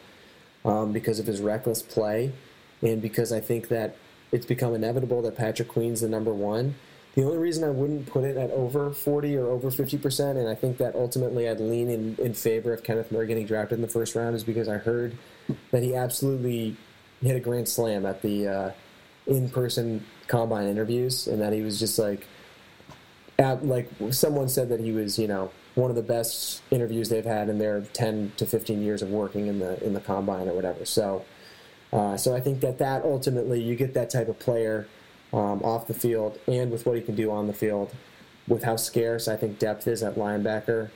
[0.65, 2.31] um, because of his reckless play,
[2.81, 3.95] and because I think that
[4.31, 6.75] it's become inevitable that Patrick Queen's the number one.
[7.13, 10.55] The only reason I wouldn't put it at over 40 or over 50%, and I
[10.55, 13.89] think that ultimately I'd lean in, in favor of Kenneth Murray getting drafted in the
[13.89, 15.17] first round, is because I heard
[15.71, 16.77] that he absolutely
[17.21, 18.71] hit a grand slam at the uh,
[19.27, 22.25] in person combine interviews, and that he was just like,
[23.37, 27.25] at, like someone said that he was, you know, one of the best interviews they've
[27.25, 30.53] had in their 10 to 15 years of working in the in the combine or
[30.53, 30.85] whatever.
[30.85, 31.23] So,
[31.93, 34.87] uh, so I think that that ultimately you get that type of player
[35.33, 37.93] um, off the field and with what he can do on the field,
[38.47, 40.89] with how scarce I think depth is at linebacker.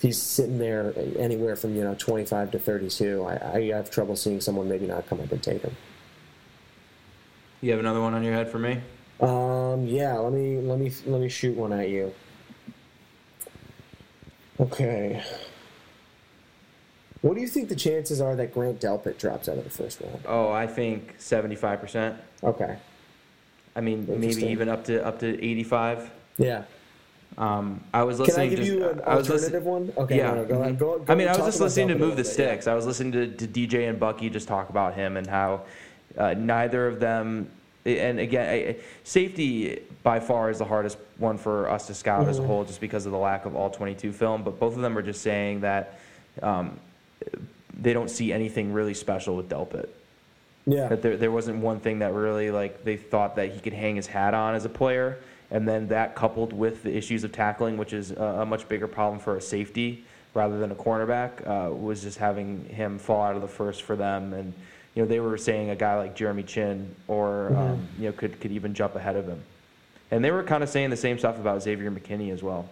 [0.00, 4.40] He's sitting there anywhere from you know 25 to 32, I, I have trouble seeing
[4.40, 5.74] someone maybe not come up and take him.
[7.60, 8.80] You have another one on your head for me?
[9.20, 12.12] Um, yeah, let me let me let me shoot one at you.
[14.60, 15.22] Okay.
[17.22, 20.00] What do you think the chances are that Grant Delpit drops out of the first
[20.02, 20.20] round?
[20.26, 22.16] Oh, I think seventy-five percent.
[22.42, 22.76] Okay.
[23.74, 26.10] I mean, maybe even up to up to eighty-five.
[26.36, 26.64] Yeah.
[27.36, 28.34] Um, I was listening.
[28.36, 28.44] Can.
[28.44, 29.92] I give just, you an I was listen- alternative one?
[30.04, 30.34] Okay, yeah.
[30.34, 30.74] no, go ahead.
[30.74, 30.78] mhm.
[30.78, 32.32] Go, go I mean, I was just listening to Move the bit, yeah.
[32.32, 32.66] Sticks.
[32.66, 35.62] I was listening to, to DJ and Bucky just talk about him and how
[36.16, 37.48] uh, neither of them.
[37.84, 42.38] And again, I- safety by far is the hardest one for us to scout as
[42.38, 42.46] a Mhm.
[42.46, 44.42] whole, just because of the lack of all 22 film.
[44.44, 45.98] But both of them are just saying that
[46.42, 46.78] um,
[47.80, 49.88] they don't see anything really special with Delpit.
[50.66, 50.88] Yeah.
[50.88, 53.96] That there, there wasn't one thing that really like they thought that he could hang
[53.96, 55.18] his hat on as a player,
[55.54, 58.88] and then that coupled with the issues of tackling, which is a, a much bigger
[58.88, 63.36] problem for a safety rather than a cornerback, uh, was just having him fall out
[63.36, 64.32] of the first for them.
[64.32, 64.52] And
[64.96, 68.40] you know they were saying a guy like Jeremy Chinn or um, you know could
[68.40, 69.40] could even jump ahead of him,
[70.10, 72.68] and they were kind of saying the same stuff about Xavier McKinney as well.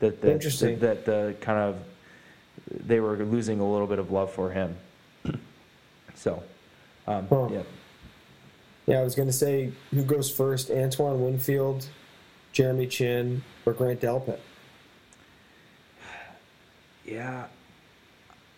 [0.00, 0.80] That that, Interesting.
[0.80, 1.76] that the kind of
[2.70, 4.76] they were losing a little bit of love for him.
[6.16, 6.42] so,
[7.06, 7.48] um, Huh.
[7.52, 7.62] yeah.
[8.86, 11.86] Yeah, I was going to say who goes first: Antoine Winfield,
[12.54, 14.38] Jeremy Chinn, or Grant Delpit.
[17.04, 17.46] Yeah.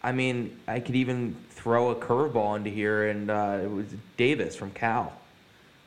[0.02, 3.86] I mean, I could even throw a curveball into here, and uh, it was
[4.16, 5.12] Davis from Cal.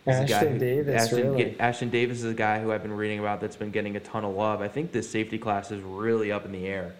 [0.07, 1.51] Ashtyn who- Davis, Ashtyn, really?
[1.59, 4.25] Ashtyn Davis is a guy who I've been reading about that's been getting a ton
[4.25, 4.59] of love.
[4.59, 6.93] I think this safety class is really up in the air,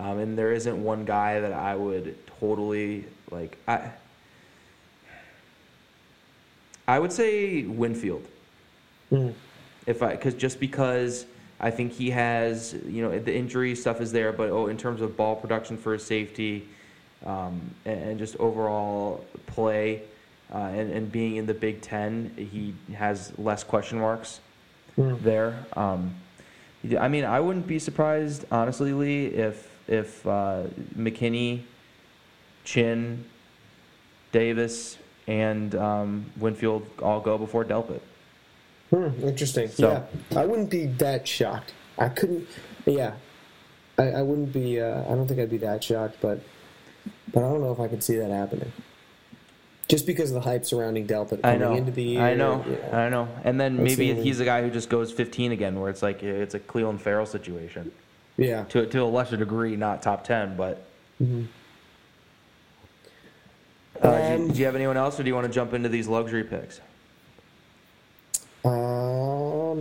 [0.00, 3.56] um, and there isn't one guy that I would totally like.
[3.68, 3.92] I
[6.88, 8.26] I would say Winfield
[9.12, 9.34] Mm.
[9.86, 11.26] If I because just because
[11.60, 15.00] I think he has you know the injury stuff is there, but oh, in terms
[15.00, 16.68] of ball production for his safety
[17.24, 20.02] um, and, and just overall play
[20.52, 24.40] uh, and, and being in the Big Ten, he has less question marks
[24.96, 25.14] Hmm.
[25.22, 25.64] there.
[25.74, 26.14] Um,
[26.98, 30.64] I mean, I wouldn't be surprised honestly, Leigh, if if uh,
[30.96, 31.62] McKinney,
[32.64, 33.24] Chinn,
[34.32, 38.00] Davis, and um, Winfield all go before Delpit.
[38.92, 39.68] Hmm, interesting.
[39.68, 41.72] So- yeah, I wouldn't be that shocked.
[41.98, 42.46] I couldn't.
[42.84, 43.12] Yeah,
[43.98, 44.80] I, I wouldn't be.
[44.80, 46.40] Uh, I don't think I'd be that shocked, but
[47.32, 48.70] but I don't know if I could see that happening.
[49.88, 51.74] Just because of the hype surrounding Delpit I coming know.
[51.74, 52.22] into the year.
[52.22, 52.64] I know.
[52.68, 52.96] yeah.
[52.98, 53.28] I know.
[53.44, 56.54] And then maybe he's the guy who just goes 15 again, where it's like it's
[56.54, 57.90] a Clelin Ferrell situation
[58.36, 58.64] Yeah.
[58.70, 60.56] to to a lesser degree, not top 10.
[60.56, 60.82] But
[61.22, 61.46] Mhm.
[64.00, 65.74] uh, do, you, Um, do you have anyone else, or do you want to jump
[65.74, 66.80] into these luxury picks?
[68.64, 69.80] Um,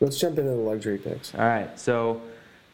[0.00, 1.34] let's jump into the luxury picks.
[1.34, 1.78] All right.
[1.78, 2.20] So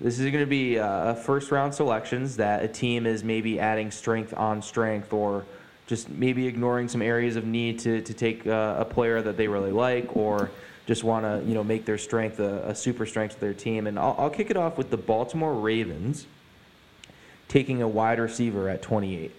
[0.01, 3.91] this is going to be uh, first round selections that a team is maybe adding
[3.91, 5.45] strength on strength, or
[5.87, 9.47] just maybe ignoring some areas of need to to take uh, a player that they
[9.47, 10.51] really like, or
[10.87, 13.87] just want to you know make their strength a, a super strength of their team.
[13.87, 16.27] And I'll, I'll kick it off with the Baltimore Ravens
[17.47, 19.31] taking a wide receiver at 28.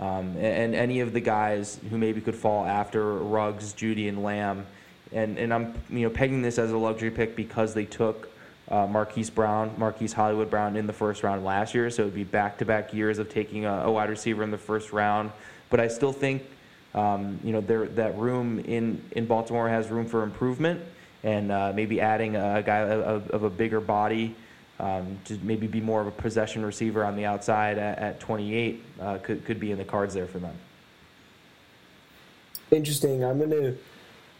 [0.00, 4.22] Um, and, and any of the guys who maybe could fall after Ruggs, Jeudy, and
[4.22, 4.66] Lamb.
[5.12, 8.28] And, and I'm you know pegging this as a luxury pick because they took
[8.68, 11.90] uh, Marquise Brown, Marquise Hollywood Brown in the first round last year.
[11.90, 14.92] So it would be back-to-back years of taking a, a wide receiver in the first
[14.92, 15.30] round.
[15.70, 16.42] But I still think
[16.94, 20.80] um, you know that room in, in Baltimore has room for improvement,
[21.22, 24.34] and uh, maybe adding a guy of, of a bigger body
[24.80, 28.84] um, to maybe be more of a possession receiver on the outside at, at 28
[29.00, 30.56] uh, could, could be in the cards there for them.
[32.70, 33.24] Interesting.
[33.24, 33.76] I'm going to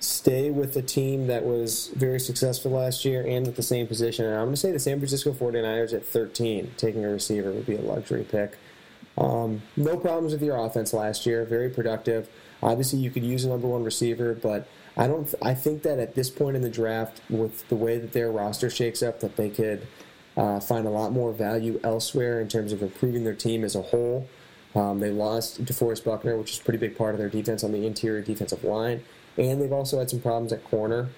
[0.00, 4.26] stay with the team that was very successful last year and at the same position.
[4.26, 7.66] And I'm going to say the San Francisco 49ers at 13, taking a receiver would
[7.66, 8.58] be a luxury pick.
[9.16, 11.44] Um, no problems with your offense last year.
[11.44, 12.28] Very productive.
[12.62, 14.66] Obviously, you could use a number one receiver, but
[14.96, 15.32] I don't.
[15.42, 18.70] I think that at this point in the draft, with the way that their roster
[18.70, 19.86] shakes up, that they could
[20.36, 23.82] uh, find a lot more value elsewhere in terms of improving their team as a
[23.82, 24.28] whole.
[24.74, 27.70] Um, they lost DeForest Buckner, which is a pretty big part of their defense on
[27.70, 29.04] the interior defensive line,
[29.36, 31.10] and they've also had some problems at corner.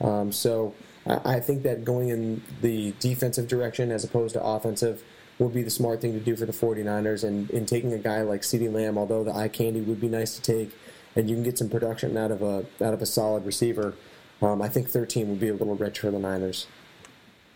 [0.00, 0.74] Um, so
[1.06, 5.02] I, think that going in the defensive direction as opposed to offensive
[5.38, 7.24] would be the smart thing to do for the 49ers.
[7.24, 10.34] And in taking a guy like CeeDee Lamb, although the eye candy would be nice
[10.36, 10.72] to take,
[11.14, 13.94] and you can get some production out of a out of a solid receiver,
[14.42, 16.66] um, I think 13 would be a little rich for the Niners.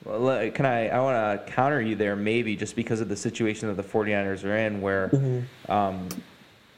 [0.05, 0.89] Well, can I?
[0.89, 4.45] I want to counter you there, maybe just because of the situation that the 49ers
[4.45, 5.11] are in, where
[5.69, 6.09] um,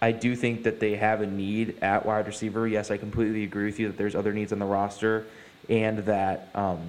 [0.01, 2.67] I do think that they have a need at wide receiver.
[2.67, 5.27] Yes, I completely agree with you that there's other needs on the roster,
[5.69, 6.81] and that um,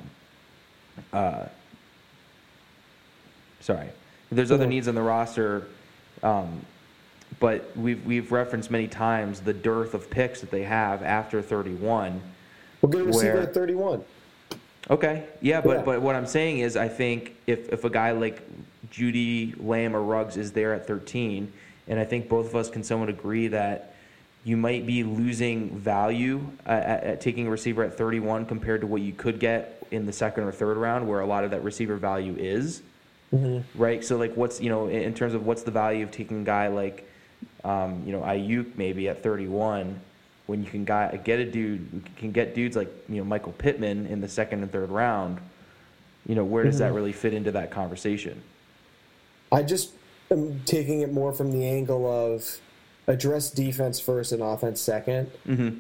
[1.12, 1.46] uh,
[3.60, 3.90] sorry,
[4.32, 4.70] there's other Mhm.
[4.70, 5.68] needs on the roster.
[6.24, 6.66] Um,
[7.40, 12.22] but we've we've referenced many times the dearth of picks that they have after 31.
[12.82, 14.04] We'll get a receiver at 31.
[14.92, 15.24] Okay.
[15.42, 15.84] Yeah, but Yeah.
[15.84, 18.42] but what I'm saying is, I think if if a guy like
[18.92, 21.52] Jeudy Lamb or Ruggs is there at 13,
[21.88, 23.96] and I think both of us can somewhat agree that
[24.44, 28.88] you might be losing value at, at, at taking a receiver at 31 compared to
[28.88, 31.64] what you could get in the second or third round, where a lot of that
[31.64, 32.82] receiver value is.
[33.76, 34.04] Right.
[34.04, 36.44] So like, what's you know in in terms of what's the value of taking a
[36.44, 37.08] guy like
[37.64, 40.02] um, you know Aiyuk maybe at 31
[40.52, 44.06] when you can guy, get a dude can get dudes like you know Michael Pittman
[44.06, 45.40] in the second and third round.
[46.28, 48.44] You know where does that really fit into that conversation?
[49.50, 49.94] I just
[50.30, 52.60] am taking it more from the angle of
[53.08, 55.28] address defense first and offense 2nd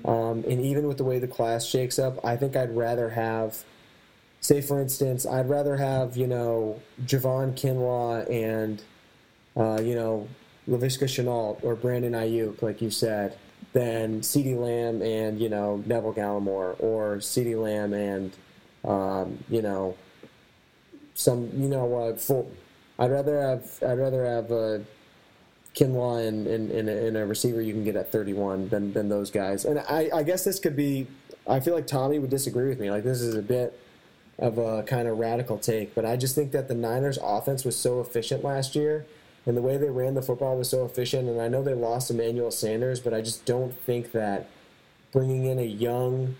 [0.07, 3.63] Um, and even with the way the class shakes up, I think I'd rather have,
[4.39, 8.81] say for instance, I'd rather have you know Javon Kinlaw and
[9.57, 10.29] uh, you know
[10.69, 13.37] Laviska Shenault or Brandon Aiyuk, like you said,
[13.73, 18.33] than CeeDee Lamb and you know Neville Gallimore or CeeDee Lamb and
[18.83, 19.95] Um, you know,
[21.13, 22.51] some you know uh, full.
[22.97, 24.79] I'd rather have I'd rather have uh,
[25.75, 29.29] Kinlaw and in, in, in, a receiver you can get at 31 than than those
[29.29, 29.65] guys.
[29.65, 31.07] And I, I guess this could be.
[31.47, 32.91] I feel like Tommy would disagree with me.
[32.91, 33.79] Like this is a bit
[34.39, 37.75] of a kind of radical take, but I just think that the Niners' offense was
[37.75, 39.05] so efficient last year,
[39.45, 41.27] and the way they ran the football was so efficient.
[41.27, 44.47] And I know they lost Emmanuel Sanders, but I just don't think that
[45.11, 46.35] bringing in a young,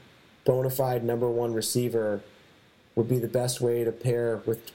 [0.45, 2.21] bona fide number one receiver
[2.95, 4.69] would be the best way to pair with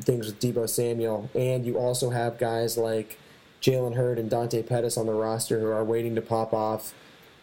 [0.00, 1.28] things with Deebo Samuel.
[1.34, 3.18] And you also have guys like
[3.60, 6.94] Jalen Hurd and Dante Pettis on the roster who are waiting to pop off.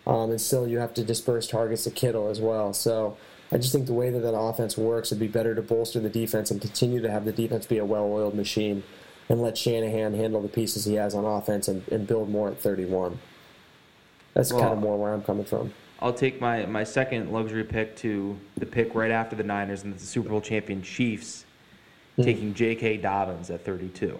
[0.07, 2.73] Um, and still, you have to disperse targets to Kittle as well.
[2.73, 3.17] So
[3.51, 6.09] I just think the way that that offense works, it'd be better to bolster the
[6.09, 8.83] defense and continue to have the defense be a well-oiled machine,
[9.29, 12.59] and let Shanahan handle the pieces he has on offense and, and build more at
[12.59, 13.17] 31.
[14.33, 15.73] That's well, kind of more where I'm coming from.
[15.99, 19.93] I'll take my, my second luxury pick to the pick right after the Niners and
[19.93, 21.45] the Super Bowl champion Chiefs,
[22.13, 22.23] mm-hmm.
[22.23, 22.97] taking J.K.
[22.97, 24.19] Dobbins at 32.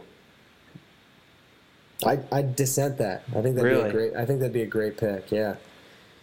[2.05, 3.23] I I dissent that.
[3.29, 3.83] I think that'd really?
[3.83, 4.15] be a great.
[4.15, 5.31] I think that'd be a great pick.
[5.31, 5.55] Yeah.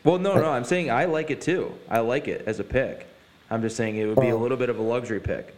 [0.05, 0.51] Well, no, no.
[0.51, 1.73] I'm saying I like it too.
[1.89, 3.07] I like it as a pick.
[3.51, 4.37] I'm just saying it would be oh.
[4.37, 5.55] a little bit of a luxury pick,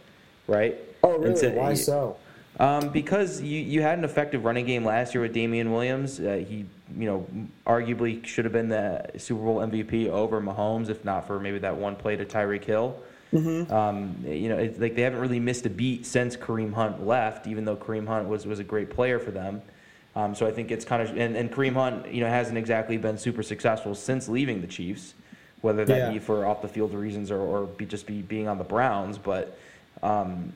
[0.47, 0.77] right?
[1.03, 1.39] Oh, really?
[1.41, 2.17] To, Why so?
[2.59, 6.19] Um, because you, you had an effective running game last year with Damien Williams.
[6.19, 7.27] Uh, he, you know,
[7.65, 11.75] arguably should have been the Super Bowl MVP over Mahomes, if not for maybe that
[11.75, 12.95] one play to Tyreek Hill.
[13.33, 13.73] Mm-hmm.
[13.73, 17.47] Um, you know, it's like they haven't really missed a beat since Kareem Hunt left,
[17.47, 19.61] even though Kareem Hunt was, was a great player for them.
[20.15, 22.97] Um, so I think it's kind of and, and Kareem Hunt, you know, hasn't exactly
[22.97, 25.15] been super successful since leaving the Chiefs,
[25.61, 26.11] whether that yeah.
[26.11, 29.17] be for off the field reasons or, or be just be being on the Browns.
[29.17, 29.57] But
[30.03, 30.53] um,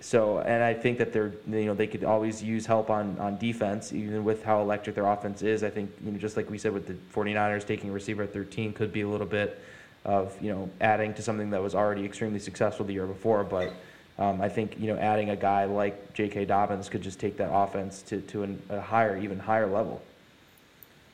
[0.00, 3.38] so and I think that they're you know they could always use help on on
[3.38, 5.62] defense, even with how electric their offense is.
[5.62, 8.32] I think you know just like we said with the 49ers taking a receiver at
[8.32, 9.60] 13 could be a little bit
[10.04, 13.72] of you know adding to something that was already extremely successful the year before, but.
[14.20, 16.46] Um, I think you know adding a guy like J.K.
[16.46, 20.02] Dobbins could just take that offense to, to an, a higher, even higher level.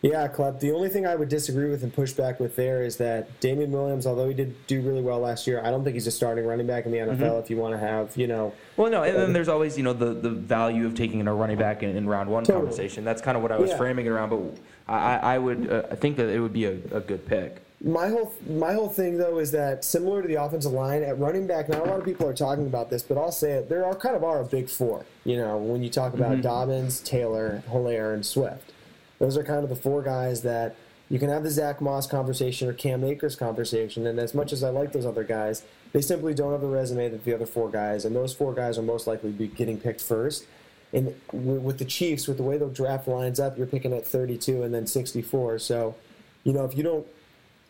[0.05, 0.61] Yeah, Club.
[0.61, 3.73] The only thing I would disagree with and push back with there is that Damien
[3.73, 6.45] Williams, although he did do really well last year, I don't think he's a starting
[6.45, 7.17] running back in the NFL.
[7.17, 7.39] Mm-hmm.
[7.39, 9.95] If you want to have, you know, well, no, and then there's always you know
[9.95, 12.67] the, the value of taking a running back in, in round one totally.
[12.67, 13.03] conversation.
[13.03, 13.79] That's kind of what I was yeah.
[13.79, 14.29] framing it around.
[14.29, 14.43] But
[14.87, 17.63] I, I would uh, I think that it would be a, a good pick.
[17.83, 21.47] My whole my whole thing though is that similar to the offensive line at running
[21.47, 23.71] back, not a lot of people are talking about this, but I'll say it.
[23.71, 25.07] There are kind of are a big four.
[25.25, 26.43] You know, when you talk about mm-hmm.
[26.43, 28.74] Dobbins, Taylor, Helaire, and Swift,
[29.19, 30.77] those are kind of the four guys that
[31.09, 34.07] you can have the Zach Moss conversation or Cam Akers conversation.
[34.07, 35.62] And as much as I like those other guys,
[35.93, 38.79] they simply don't have the resume that the other four guys, and those four guys
[38.79, 40.47] are most likely be getting picked first.
[40.93, 44.62] And with the Chiefs, with the way the draft lines up, you're picking at 32
[44.62, 45.59] and then 64.
[45.59, 45.97] So,
[46.45, 47.07] you know, if you don't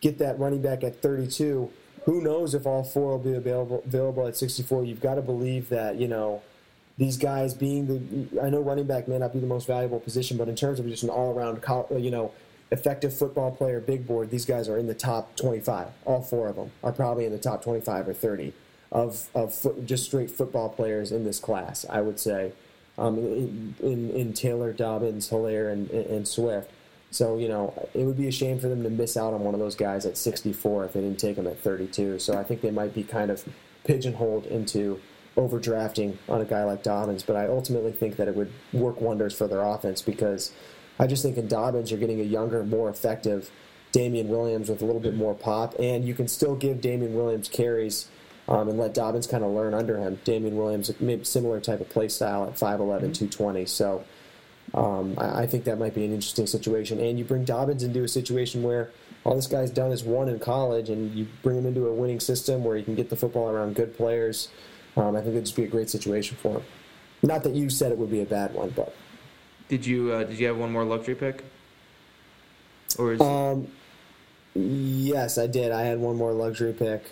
[0.05, 1.71] get that running back at 32.
[2.05, 4.85] Who knows if all four will be available available at 64?
[4.85, 6.43] You've got to believe that you know
[6.97, 8.41] these guys being the.
[8.41, 10.87] I know running back may not be the most valuable position, but in terms of
[10.87, 11.61] just an all around,
[12.01, 12.31] you know,
[12.71, 15.87] effective football player, big board, these guys are in the top 25.
[16.05, 18.53] All four of them are probably in the top 25 or 30
[18.91, 21.85] of of foot, just straight football players in this class.
[21.89, 22.53] I would say.
[22.97, 26.71] Um, in, in, in Taylor, Dobbins, Helaire, and, and Swift.
[27.11, 29.53] So, you know, it would be a shame for them to miss out on one
[29.53, 32.19] of those guys at 64 if they didn't take him at 32.
[32.19, 33.43] So I think they might be kind of
[33.83, 35.01] pigeonholed into
[35.35, 37.23] overdrafting on a guy like Dobbins.
[37.23, 40.51] But I ultimately think that it would work wonders for their offense because
[40.99, 43.51] I just think in Dobbins you're getting a younger, more effective
[43.91, 47.47] Damien Williams with a little bit more pop, and you can still give Damien Williams
[47.47, 48.09] carries
[48.47, 50.19] um, and let Dobbins kind of learn under him.
[50.25, 53.11] Damien Williams, maybe similar type of play style at 5'11", mm-hmm.
[53.13, 53.65] 220.
[53.65, 54.03] So
[54.73, 56.99] um, I, I, think that might be an interesting situation.
[56.99, 58.91] And you bring Dobbins into a situation where
[59.23, 62.19] all this guy's done is won in college, and you bring him into a winning
[62.19, 64.49] system where he can get the football around good players.
[64.97, 66.63] Um, I think it'd just be a great situation for him.
[67.21, 68.95] Not that you said it would be a bad one, but
[69.67, 71.43] did you uh, did you have one more luxury pick?
[72.97, 73.67] Or is um,
[74.53, 75.71] yes, I did.
[75.71, 77.03] I had one more luxury pick,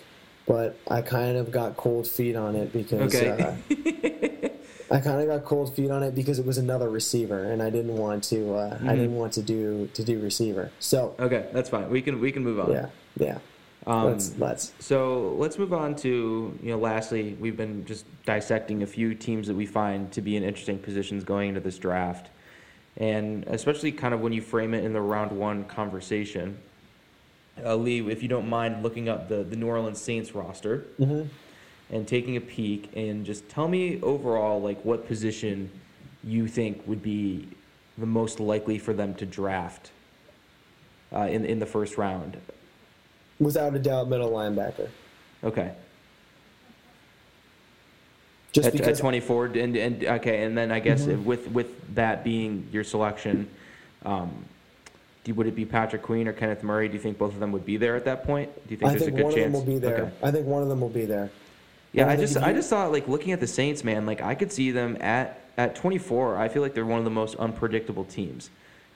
[0.46, 3.42] but I kind of got cold feet on it because okay.
[3.42, 4.48] uh,
[4.94, 7.70] I kind of got cold feet on it because it was another receiver, and I
[7.70, 8.54] didn't want to.
[8.54, 8.88] Uh, mm-hmm.
[8.88, 10.70] I didn't want to do to do receiver.
[10.78, 11.90] So okay, that's fine.
[11.90, 12.70] We can we can move on.
[12.70, 13.38] Yeah, yeah.
[13.86, 14.72] Um, let's let's.
[14.78, 16.78] So let's move on to you know.
[16.78, 20.78] Lastly, we've been just dissecting a few teams that we find to be in interesting
[20.78, 22.30] positions going into this draft,
[22.96, 26.58] and especially kind of when you frame it in the round one conversation.
[27.62, 30.86] Uh, Leigh, if you don't mind looking up the the New Orleans Saints roster.
[30.98, 31.28] Mm-hmm
[31.90, 35.70] and taking a peek and just tell me overall like what position
[36.22, 37.48] you think would be
[37.98, 39.90] the most likely for them to draft
[41.12, 42.36] uh, in in the first round.
[43.40, 44.88] Without a doubt, middle linebacker.
[45.42, 45.72] Okay.
[48.52, 51.24] Just at, because at 24 and, and okay and then i guess Mm-hmm.
[51.24, 53.48] with with that being your selection
[54.04, 54.30] um,
[55.24, 57.50] do, would it be patrick queen or kenneth murray do you think both of them
[57.50, 59.34] would be there at that point do you think I there's think a good one
[59.34, 60.02] chance of them will be there.
[60.04, 60.12] Okay.
[60.22, 61.30] I think one of them will be there.
[61.92, 64.52] yeah i just i just thought like looking at the saints man like i could
[64.52, 68.50] see them at at 24 i feel like they're one of the most unpredictable teams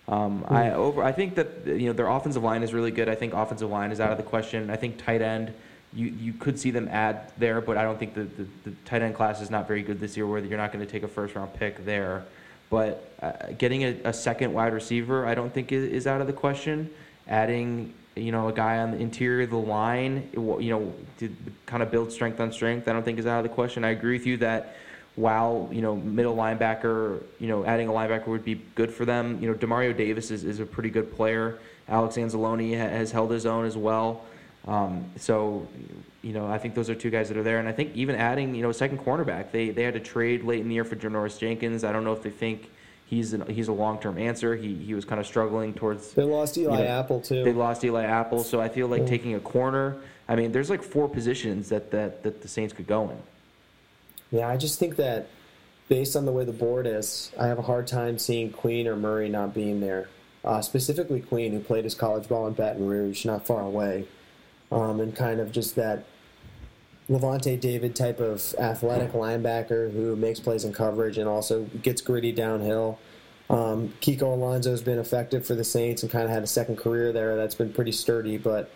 [0.08, 0.54] um, Hmm.
[0.54, 1.04] I over.
[1.04, 3.08] I think that you know their offensive line is really good.
[3.08, 4.70] I think offensive line is out of the question.
[4.70, 5.52] I think tight end,
[5.92, 9.02] you, you could see them add there, but I don't think the, the, the tight
[9.02, 10.26] end class is not very good this year.
[10.26, 12.24] Where you're not going to take a first round pick there,
[12.70, 16.26] but uh, getting a, a second wide receiver, I don't think is, is out of
[16.26, 16.90] the question.
[17.28, 21.34] Adding you know a guy on the interior of the line, you know, to
[21.66, 23.84] kind of build strength on strength, I don't think is out of the question.
[23.84, 24.74] I agree with you that
[25.18, 29.38] while you know middle linebacker, you know adding a linebacker would be good for them.
[29.42, 31.58] You know Demario Davis is, is a pretty good player.
[31.88, 34.24] Alex Anzalone ha- has held his own as well.
[34.66, 35.66] Um, so
[36.22, 38.14] you know I think those are two guys that are there, and I think even
[38.14, 40.84] adding you know a second cornerback, they they had to trade late in the year
[40.84, 41.82] for Janoris Jenkins.
[41.82, 42.70] I don't know if they think
[43.06, 44.54] he's an, he's a long term answer.
[44.54, 47.42] He he was kind of struggling towards They lost Eli you know, Apple too.
[47.42, 49.96] they lost Eli Apple, so I feel like taking a corner.
[50.28, 53.16] I mean, there's like four positions that, that, that the Saints could go in.
[54.30, 55.28] Yeah, I just think that
[55.88, 58.96] based on the way the board is, I have a hard time seeing Queen or
[58.96, 60.08] Murray not being there.
[60.44, 64.06] Uh, specifically, Queen, who played his college ball in Baton Rouge, not far away,
[64.70, 66.04] um, and kind of just that
[67.10, 72.32] Lavonte David type of athletic linebacker who makes plays in coverage and also gets gritty
[72.32, 72.98] downhill.
[73.50, 76.76] Um, Kiko Alonso has been effective for the Saints and kind of had a second
[76.76, 78.70] career there that's been pretty sturdy, but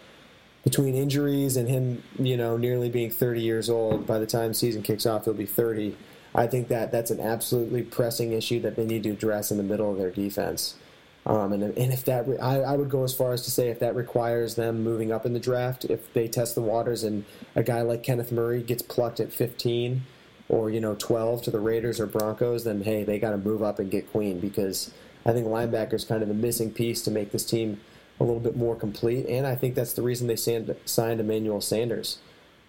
[0.64, 4.82] between injuries and him, you know, nearly being 30 years old, by the time season
[4.82, 5.96] kicks off, he'll be 30.
[6.34, 9.62] I think that that's an absolutely pressing issue that they need to address in the
[9.62, 10.76] middle of their defense.
[11.24, 13.68] Um, and, and if that, re- I, I would go as far as to say
[13.68, 17.24] if that requires them moving up in the draft, if they test the waters and
[17.54, 20.02] a guy like Kenneth Murray gets plucked at 15
[20.48, 23.62] or, you know, 12 to the Raiders or Broncos, then hey, they got to move
[23.62, 24.92] up and get Queen because
[25.24, 27.80] I think linebacker is kind of the missing piece to make this team
[28.22, 29.26] a little bit more complete.
[29.26, 32.18] And I think that's the reason they signed, signed Emmanuel Sanders,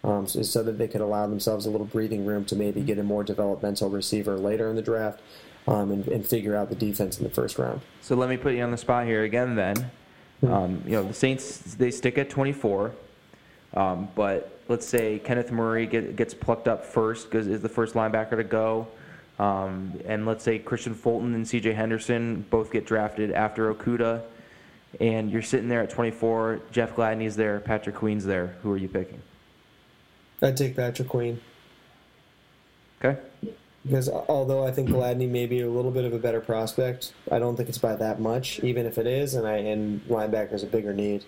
[0.04, 2.98] um, so, so that they could allow themselves a little breathing room to maybe get
[2.98, 5.22] a more developmental receiver later in the draft
[5.68, 7.82] um, and, and figure out the defense in the first round.
[8.02, 9.56] So let me put you on the spot here again.
[9.56, 9.92] Then,
[10.48, 12.92] um, you know, the Saints they stick at 24,
[13.76, 17.94] um, but let's say Kenneth Murray get, gets plucked up first because is the first
[17.94, 18.88] linebacker to go,
[19.40, 21.74] um, and let's say Kristian Fulton and C.J.
[21.74, 24.22] Henderson both get drafted after Okudah,
[25.00, 26.62] and you're sitting there at 24.
[26.72, 28.56] Jeff Gladney's there, Patrick Queen's there.
[28.62, 29.22] Who are you picking?
[30.42, 31.40] I'd take Patrick Queen
[33.04, 33.20] Okay.
[33.86, 37.40] because although I think Gladney may be a little bit of a better prospect, I
[37.40, 40.68] don't think it's by that much, even if it is, and I and linebacker's a
[40.68, 41.24] bigger need.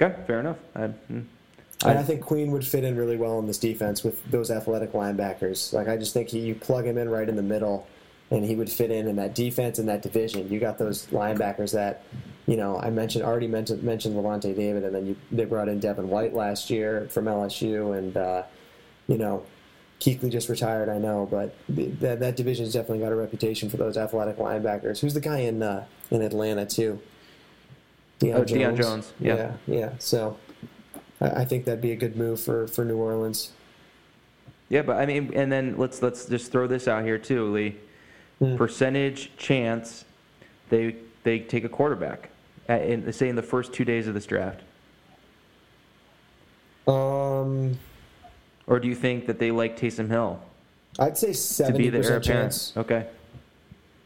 [0.00, 0.14] Okay.
[0.26, 0.56] Fair enough.
[0.74, 1.24] I, mm.
[1.82, 4.92] And I think Queen would fit in really well in this defense with those athletic
[4.92, 5.72] linebackers.
[5.72, 7.86] Like I just think he, you plug him in right in the middle,
[8.30, 10.48] and he would fit in in that defense and that division.
[10.50, 12.04] You got those linebackers that,
[12.46, 15.80] you know, I mentioned already mentioned mentioned Lavonte David, and then you, they brought in
[15.80, 18.42] Devin White last year from LSU, and uh,
[19.08, 19.44] you know,
[20.00, 23.96] Kuechly just retired, I know, but that that division's definitely got a reputation for those
[23.96, 25.00] athletic linebackers.
[25.00, 27.00] Who's the guy in uh, in Atlanta too?
[28.20, 29.34] Deion Oh, Deion Jones, yeah.
[29.34, 29.90] yeah, yeah.
[29.98, 30.36] So
[31.20, 33.52] I I think that'd be a good move for, for New Orleans.
[34.68, 37.76] Yeah, but I mean, and then let's let's just throw this out here too, Leigh.
[38.40, 38.56] Hmm.
[38.56, 40.04] Percentage chance
[40.70, 42.30] they they take a quarterback,
[42.68, 44.62] at, in, say in the first two days of this draft,
[46.86, 47.78] Um,
[48.66, 50.40] or do you think that they like Taysom Hill
[50.98, 52.72] I'd say to be seventy percent chance.
[52.76, 53.06] Okay.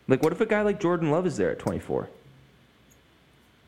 [0.08, 2.10] Like, what if a guy like Jordan Love is there at 24?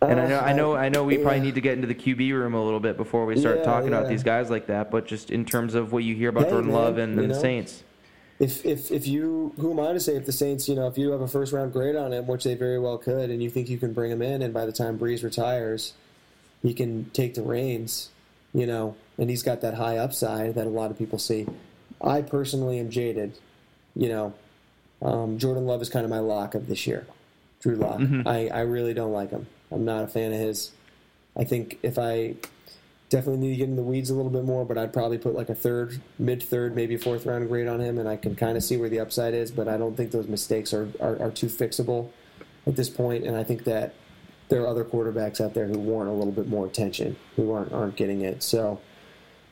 [0.02, 1.94] And I know, I know, I know, we probably Uh, need to get into the
[1.94, 4.90] QB room a little bit before we start Yeah, talking about these guys like that.
[4.90, 7.30] But just in terms of what you hear about Hey, Jordan man, Love and, and
[7.30, 7.34] the.
[7.34, 7.84] Saints,
[8.38, 10.98] If if if you who am I to say if the Saints, you know, if
[10.98, 13.48] you have a first round grade on him, which they very well could, and you
[13.48, 15.94] think you can bring him in, and by the time Brees retires,
[16.62, 18.10] he can take the reins,
[18.52, 21.46] you know, and he's got that high upside that a lot of people see.
[22.00, 23.38] I personally am jaded,
[23.94, 24.34] you know.
[25.02, 27.06] Um, Jordan Love is kind of my lock of this year.
[27.60, 28.00] Drew Lock.
[28.26, 29.46] I, I really don't like him.
[29.70, 30.72] I'm not a fan of his.
[31.36, 32.34] I think if I
[33.08, 35.34] definitely need to get in the weeds a little bit more, but I'd probably put
[35.34, 38.56] like a third, mid third, maybe fourth round grade on him, and I can kind
[38.56, 39.50] of see where the upside is.
[39.50, 42.10] But I don't think those mistakes are, are, are too fixable
[42.66, 43.94] at this point, and I think that
[44.48, 47.72] there are other quarterbacks out there who warrant a little bit more attention, who aren't
[47.72, 48.42] aren't getting it.
[48.42, 48.80] So,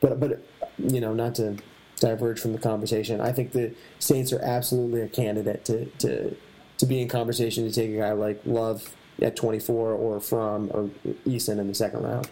[0.01, 0.45] but but
[0.77, 1.57] you know, not to
[1.99, 6.35] diverge from the conversation, I think the Saints are absolutely a candidate to to
[6.77, 10.89] to be in conversation to take a guy like Love at 24 or from or
[11.25, 12.29] Eason in the second round.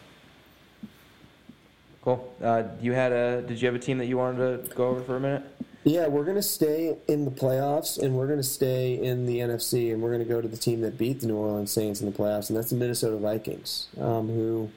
[2.04, 2.34] Cool.
[2.41, 3.41] Uh, you had a?
[3.41, 5.43] Did you have a team that you wanted to go over for a minute?
[5.86, 9.39] Yeah, we're going to stay in the playoffs, and we're going to stay in the
[9.39, 11.99] NFC, and we're going to go to the team that beat the New Orleans Saints
[11.99, 14.72] in the playoffs, and that's the Minnesota Vikings, um, who,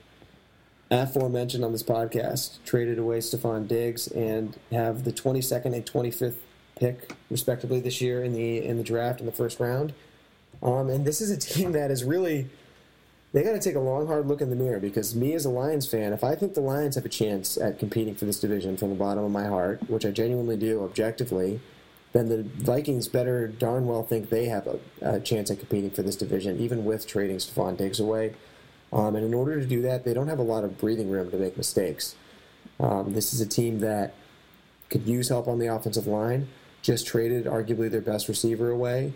[0.90, 6.38] aforementioned on this podcast, traded away Stefon Diggs and have the 22nd and 25th
[6.74, 9.94] pick, respectively, this year in the in the draft in the first round.
[10.60, 12.48] Um, and this is a team that is really
[13.36, 15.50] they got to take a long, hard look in the mirror because me as a
[15.50, 18.78] Lions fan, if I think the Lions have a chance at competing for this division
[18.78, 21.60] from the bottom of my heart, which I genuinely do objectively,
[22.14, 26.00] then the Vikings better darn well think they have a, a chance at competing for
[26.00, 28.34] this division, even with trading Stefon Diggs away.
[28.90, 31.30] Um, and in order to do that, they don't have a lot of breathing room
[31.30, 32.14] to make mistakes.
[32.80, 34.14] Um, this is a team that
[34.88, 36.48] could use help on the offensive line.
[36.80, 39.12] Just traded arguably their best receiver away.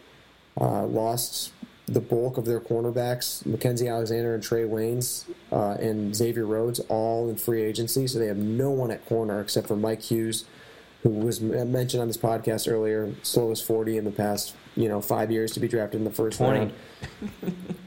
[0.60, 1.52] Uh, lost
[1.90, 7.28] the bulk of their cornerbacks, Mackensie Alexander and Trae Waynes uh, and Xavier Rhodes, all
[7.28, 8.06] in free agency.
[8.06, 10.44] So they have no one at corner except for Mike Hughes,
[11.02, 15.32] who was mentioned on this podcast earlier, slowest 40 in the past, you know, five
[15.32, 16.58] years to be drafted in the first 20.
[16.58, 16.72] round.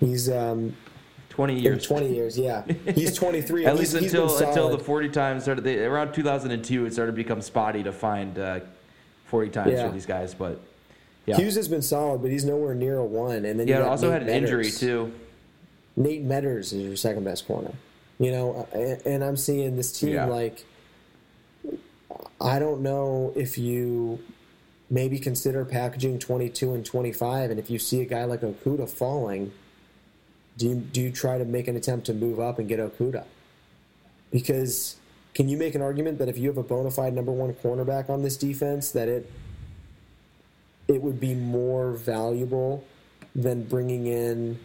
[0.01, 0.75] He's um,
[1.29, 1.87] 20 years.
[1.87, 2.63] 20 years, yeah.
[2.93, 3.65] He's 23.
[3.67, 5.63] At least until until the 40 times started.
[5.63, 8.59] They, around 2002, it started to become spotty to find uh,
[9.27, 9.87] 40 times yeah.
[9.87, 10.61] for these guys, but
[11.25, 11.37] yeah.
[11.37, 13.45] Hughes has been solid, but he's nowhere near a one.
[13.45, 15.13] And then yeah, you also Nate had an injury too.
[15.95, 17.73] Nate Meadors is your second best corner.
[18.19, 18.67] You know,
[19.05, 20.25] and I'm seeing this team yeah.
[20.25, 20.65] like
[22.39, 24.19] I don't know if you
[24.89, 29.51] maybe consider packaging 22 and 25, and if you see a guy like Okudah falling,
[30.57, 33.25] do you do you try to make an attempt to move up and get Okudah?
[34.31, 34.97] Because
[35.33, 38.09] can you make an argument that if you have a bona fide number one cornerback
[38.09, 39.31] on this defense, that it
[40.87, 42.83] it would be more valuable
[43.35, 44.59] than bringing in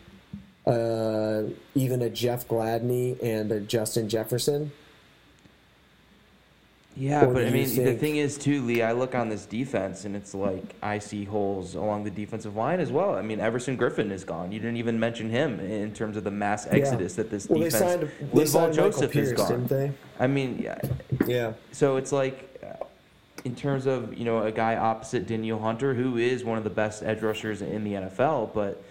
[0.67, 1.45] uh,
[1.75, 4.71] even a Jeff Gladney and a Justin Jefferson.
[6.99, 7.85] Yeah, or but I mean, think...
[7.85, 11.25] the thing is, too, Leigh, I look on this defense and it's like I see
[11.25, 13.15] holes along the defensive line as well.
[13.15, 14.51] I mean, Everson Griffen is gone.
[14.51, 17.23] You didn't even mention him in terms of the mass exodus yeah.
[17.23, 17.81] that this well, defense.
[17.81, 19.95] They signed, they signed Joseph Pierce, is gone.
[20.19, 20.81] I mean, yeah.
[21.29, 21.53] Yeah.
[21.71, 22.48] So it's like
[23.45, 26.71] in terms of you know a guy opposite Danielle Hunter, who is one of the
[26.71, 28.83] best edge rushers in the NFL, but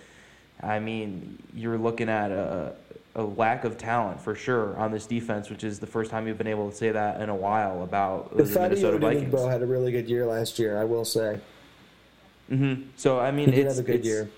[0.61, 2.73] I mean you're looking at a,
[3.15, 6.37] a lack of talent for sure on this defense, which is the first time you've
[6.37, 9.31] been able to say that in a while about the, the Minnesota Vikings.
[9.31, 11.39] Bo had a really good year last year, I will say.
[12.49, 12.89] Mm-hmm.
[12.95, 14.29] So I mean, he it's a good it's, year.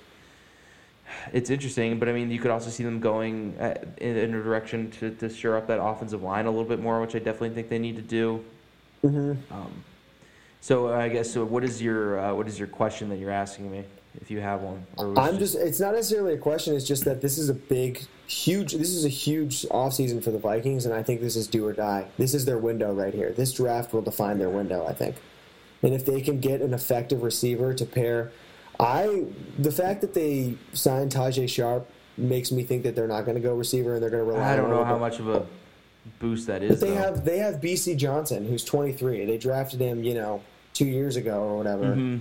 [1.34, 4.44] It's interesting, but I mean, you could also see them going uh, in, in a
[4.44, 7.50] direction to, to shore up that offensive line a little bit more, which I definitely
[7.50, 8.44] think they need to do.
[9.04, 9.54] Mm-hmm.
[9.54, 9.84] Um,
[10.62, 11.46] so I guess so.
[11.46, 13.84] What is your uh, what is your question that you're asking me,
[14.22, 14.86] if you have one?
[14.98, 15.66] I'm just, just.
[15.66, 16.76] It's not necessarily a question.
[16.76, 18.74] It's just that this is a big, huge.
[18.74, 21.74] This is a huge offseason for the Vikings, and I think this is do or
[21.74, 22.08] die.
[22.18, 23.32] This is their window right here.
[23.32, 24.86] This draft will define their window.
[24.86, 25.16] I think,
[25.82, 28.32] and if they can get an effective receiver to pair,
[28.80, 29.26] I
[29.58, 33.42] the fact that they signed Tajae Sharpe makes me think that they're not going to
[33.42, 34.54] go receiver and they're going to rely.
[34.54, 35.46] I don't know how much of a
[36.20, 36.80] boost that is.
[36.80, 37.02] But they though.
[37.02, 39.26] have they have Bisi Johnson, who's 23.
[39.26, 40.42] They drafted him, you know,
[40.74, 41.86] two years ago or whatever.
[41.86, 42.18] Mm-hmm.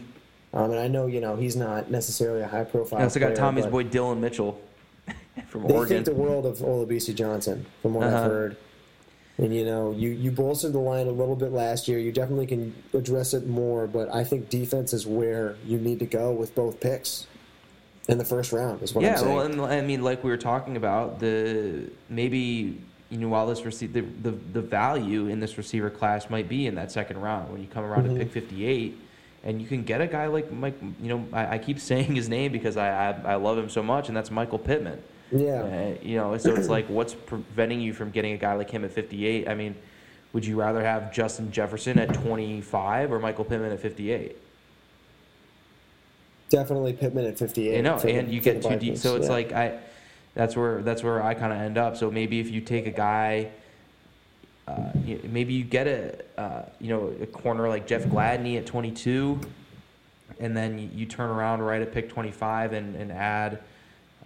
[0.55, 2.99] Um, and I know, you know, he's not necessarily a high profile.
[3.01, 4.61] They also got Tommy's boy Dillon Mitchell
[5.49, 5.89] from they Oregon.
[5.89, 8.17] They think the world of Olabisi Johnson, from what uh-huh.
[8.17, 8.57] I've heard.
[9.37, 11.99] And you know, you you bolstered the line a little bit last year.
[12.01, 16.07] You definitely can address it more, but I think defense is where you need to
[16.07, 17.29] go with both picks
[18.09, 18.83] in the first round.
[18.83, 19.31] Is what yeah, I'm saying.
[19.31, 22.81] Yeah, well, and I mean, like we were talking about, the maybe
[23.11, 26.67] you know, while this receive the, the, the value in this receiver class might be
[26.67, 28.19] in that second round when you come around mm-hmm.
[28.19, 28.99] to pick 58
[29.45, 32.29] and you can get a guy like Mike, you know, I, I keep saying his
[32.29, 35.03] name because I, I, I, love him so much and that's Michael Pittman.
[35.33, 35.63] Yeah.
[35.63, 38.85] Uh, you know, so it's like, what's preventing you from getting a guy like him
[38.85, 39.49] at 58?
[39.49, 39.75] I mean,
[40.33, 44.37] would you rather have Justin Jefferson at 25 or Michael Pittman at 58?
[46.51, 47.77] Definitely Pittman at 58.
[47.77, 48.97] You know, and you get two deep.
[48.97, 49.33] So it's yeah.
[49.33, 49.79] like, I,
[50.39, 51.97] that's where that's where I kind of end up.
[51.97, 53.51] So maybe if you take a guy,
[54.69, 54.93] uh,
[55.25, 59.41] maybe you get a uh, you know a corner like Jeff Gladney at 22,
[60.39, 63.59] and then you, turn around right at pick 25 and and add.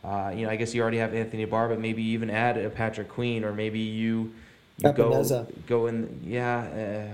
[0.04, 2.68] Uh, you know, I guess you already have Anthony Barr, but maybe even add a
[2.68, 4.34] Patrick Queen, or maybe you,
[4.78, 6.20] you go go in.
[6.22, 7.08] Yeah.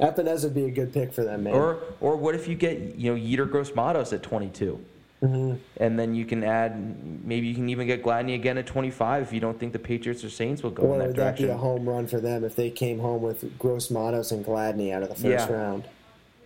[0.00, 0.04] Uh,
[0.44, 1.54] would be a good pick for them, man.
[1.54, 4.84] Or or what if you get you know Yetur Gross-Matos at 22?
[5.22, 5.56] Mm-hmm.
[5.76, 9.32] And then you can add, maybe you can even get Gladney again at 25 if
[9.32, 11.46] you don't think the Patriots or Saints will go or in that would direction.
[11.46, 14.92] that be a home run for them if they came home with Gross-Matos and Gladney
[14.92, 15.52] out of the first yeah.
[15.52, 15.84] round?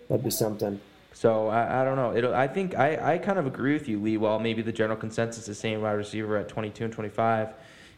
[0.09, 0.81] That'd be something.
[1.13, 2.15] So I, I don't know.
[2.17, 4.17] It'll, I think I, I kind of agree with you, Leigh.
[4.17, 7.51] While maybe the general consensus is saying wide receiver at 22 and 25,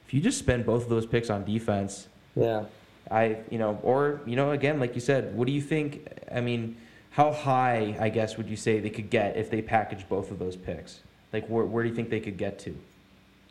[0.07, 2.65] if you just spend both of those picks on defense, yeah,
[3.11, 6.07] I, you know, or you know, again, like you said, what do you think?
[6.31, 6.77] I mean,
[7.17, 10.39] how high, I guess, would you say they could get if they package both of
[10.39, 11.01] those picks?
[11.33, 12.77] Like, where, where do you think they could get to?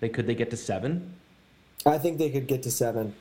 [0.02, 1.16] They could they get to seven?
[1.84, 3.16] I think they could get to seven.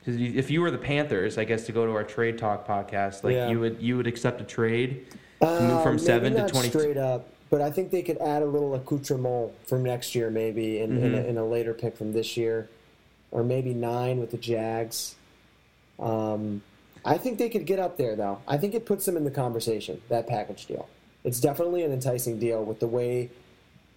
[0.00, 3.22] Because if you were the Panthers, I guess to go to our trade talk podcast,
[3.22, 3.48] like Yeah.
[3.48, 5.06] you would you would accept a trade
[5.40, 6.68] to move Uh, from maybe seven to twenty.
[6.68, 10.80] straight up, but I think they could add a little accoutrement from next year, maybe
[10.80, 12.68] in, in, a, in a later pick from this year,
[13.30, 15.14] or maybe nine with the Jags.
[16.00, 16.60] Um,
[17.04, 18.38] I think they could get up there, though.
[18.48, 20.88] I think it puts them in the conversation that package deal.
[21.22, 23.30] It's definitely an enticing deal with the way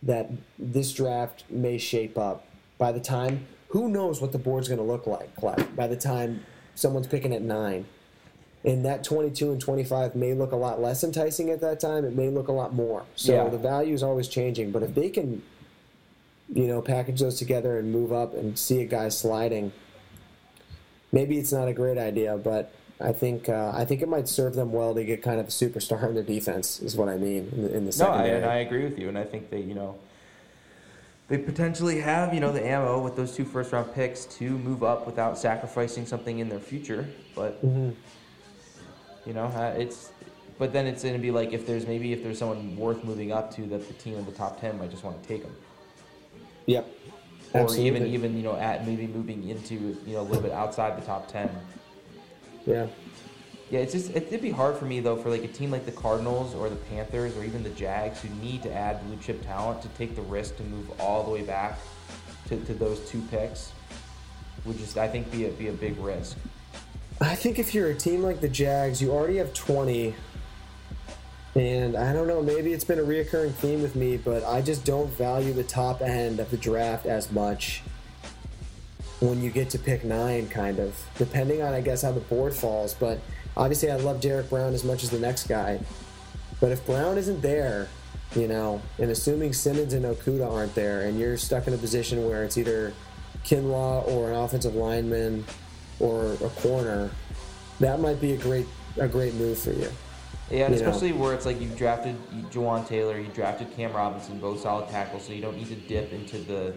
[0.03, 0.29] that
[0.59, 2.45] this draft may shape up.
[2.77, 5.95] By the time, who knows what the board's going to look like, Clef, by the
[5.95, 6.45] time
[6.75, 7.85] someone's picking at nine.
[8.63, 12.03] And that 22 and 25 may look a lot less enticing at that time.
[12.05, 13.05] It may look a lot more.
[13.15, 13.49] So Yeah.
[13.49, 14.71] the value is always changing.
[14.71, 15.41] But if they can,
[16.53, 19.71] you know, package those together and move up and see a guy sliding,
[21.11, 22.37] maybe it's not a great idea.
[22.37, 25.47] But I think uh, I think it might serve them well to get kind of
[25.47, 26.81] a superstar in their defense.
[26.81, 28.35] Is what I mean in the, in the No, I, secondary.
[28.37, 29.95] and I agree with you, and I think that you know,
[31.27, 34.83] they potentially have, you know, the ammo with those two first round picks to move
[34.83, 37.07] up without sacrificing something in their future.
[37.35, 37.93] But Mhm.
[39.27, 40.09] you know, it's,
[40.57, 43.31] but then it's going to be like if there's maybe if there's someone worth moving
[43.31, 45.55] up to that the team in the top ten might just want to take them,
[46.65, 46.87] Yep.
[47.53, 47.85] or Absolutely.
[47.87, 49.75] even even you know at maybe moving into
[50.07, 51.47] you know a little bit outside the top ten.
[52.67, 52.87] Yeah.
[53.69, 55.91] Yeah, it's just it'd be hard for me though for like a team like the
[55.91, 59.81] Cardinals or the Panthers or even the Jags who need to add blue chip talent
[59.81, 61.79] to take the risk to move all the way back
[62.47, 63.73] to, to those two picks
[64.63, 66.37] would just I think be a be a big risk.
[67.19, 70.13] I think if you're a team like the Jags, you already have 20.
[71.55, 74.85] And I don't know, maybe it's been a reoccurring theme with me, but I just
[74.85, 77.81] don't value the top end of the draft as much
[79.19, 80.95] when you get to pick nine, kind of.
[81.17, 82.93] Depending on, I guess, how the board falls.
[82.93, 83.19] But
[83.55, 85.79] obviously, I love Derrick Brown as much as the next guy.
[86.59, 87.87] But if Brown isn't there,
[88.35, 92.27] you know, and assuming Simmons and Okudah aren't there, and you're stuck in a position
[92.27, 92.93] where it's either
[93.45, 95.45] Kinlaw or an offensive lineman
[95.99, 97.09] or a corner,
[97.79, 98.65] that might be a great
[98.99, 99.89] a great move for you.
[100.49, 100.87] Yeah, and You know.
[100.89, 102.15] especially where it's like you've drafted
[102.51, 106.11] Jawaan Taylor, you drafted Cam Robinson, both solid tackles, so you don't need to dip
[106.11, 106.73] into the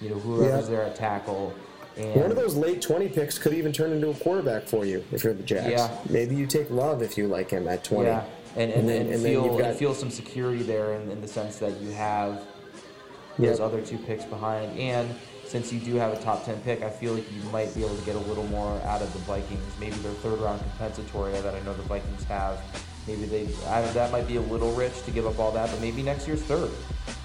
[0.00, 0.76] you know whoever's Yeah.
[0.76, 1.52] there at tackle.
[1.96, 5.04] And One of those late 20 picks could even turn into a quarterback for you
[5.12, 5.70] if you're the Jags.
[5.70, 5.96] Yeah.
[6.10, 8.06] Maybe you take Love if you like him at 20.
[8.08, 8.24] Yeah,
[8.56, 11.10] and, and, And then- and, then feel you've got- and feel some security there in,
[11.10, 12.42] in the sense that you have
[13.38, 13.60] those Yep.
[13.60, 14.76] other two picks behind.
[14.78, 15.08] And
[15.46, 17.96] since you do have a top ten pick, I feel like you might be able
[17.96, 19.62] to get a little more out of the Vikings.
[19.78, 22.60] Maybe their third round compensatory that I know the Vikings have.
[23.06, 25.80] Maybe they I, that might be a little rich to give up all that, but
[25.80, 26.70] maybe next year's third.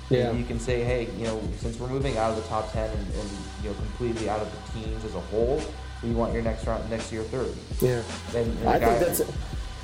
[0.09, 0.31] Yeah.
[0.31, 2.99] You can say, hey, you know, since we're moving out of the top ten and,
[3.13, 3.29] and
[3.63, 5.61] you know completely out of the teams as a whole,
[6.03, 7.53] we want your next round next year third.
[7.81, 8.01] Yeah.
[8.35, 9.21] And, and I a guy- think that's.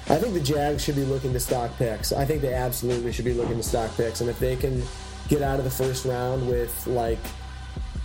[0.08, 2.14] I think the Jags should be looking to stock picks.
[2.14, 4.84] I think they absolutely should be looking to stock picks, and if they can
[5.30, 7.18] get out of the first round with like,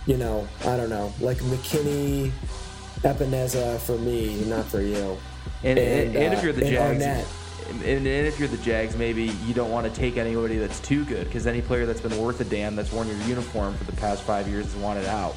[0.07, 2.31] you know, I don't know, like McKinney,
[3.01, 5.15] Epenesa for me, not for you.
[5.63, 7.40] And, and, and if uh, you're the Jags, Arnette.
[7.69, 11.05] And, and if you're the Jags, maybe you don't want to take anybody that's too
[11.05, 13.93] good because any player that's been worth a damn that's worn your uniform for the
[13.93, 15.35] past five years is wanted out.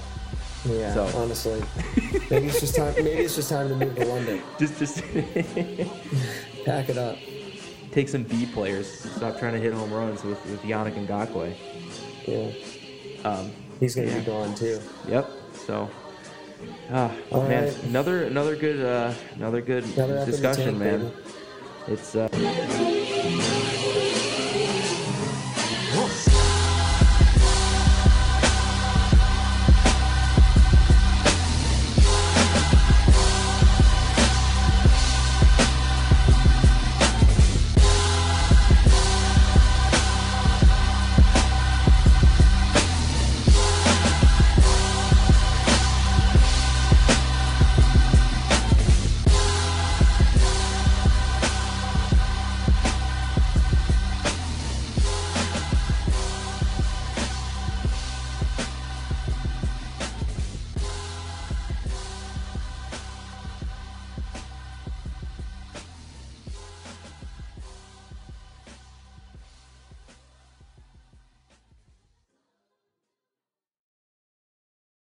[0.67, 1.63] Yeah, So- honestly,
[2.31, 2.95] maybe it's just time.
[2.97, 4.43] Maybe it's just time to move to London.
[4.59, 4.97] Just just
[6.65, 7.19] Pack it up.
[7.93, 8.89] take some B players.
[9.01, 11.55] Stop trying to hit home runs with, with Yannick Ngakoue.
[12.27, 14.19] Yeah, Um, he's gonna Yeah.
[14.21, 14.81] be gone too.
[15.07, 15.29] yep.
[15.67, 15.91] So.
[16.91, 17.83] Ah, All man, right.
[17.85, 21.01] another another good uh, another good Another up in the discussion, tank, man.
[21.01, 21.13] baby.
[21.87, 22.29] It's uh,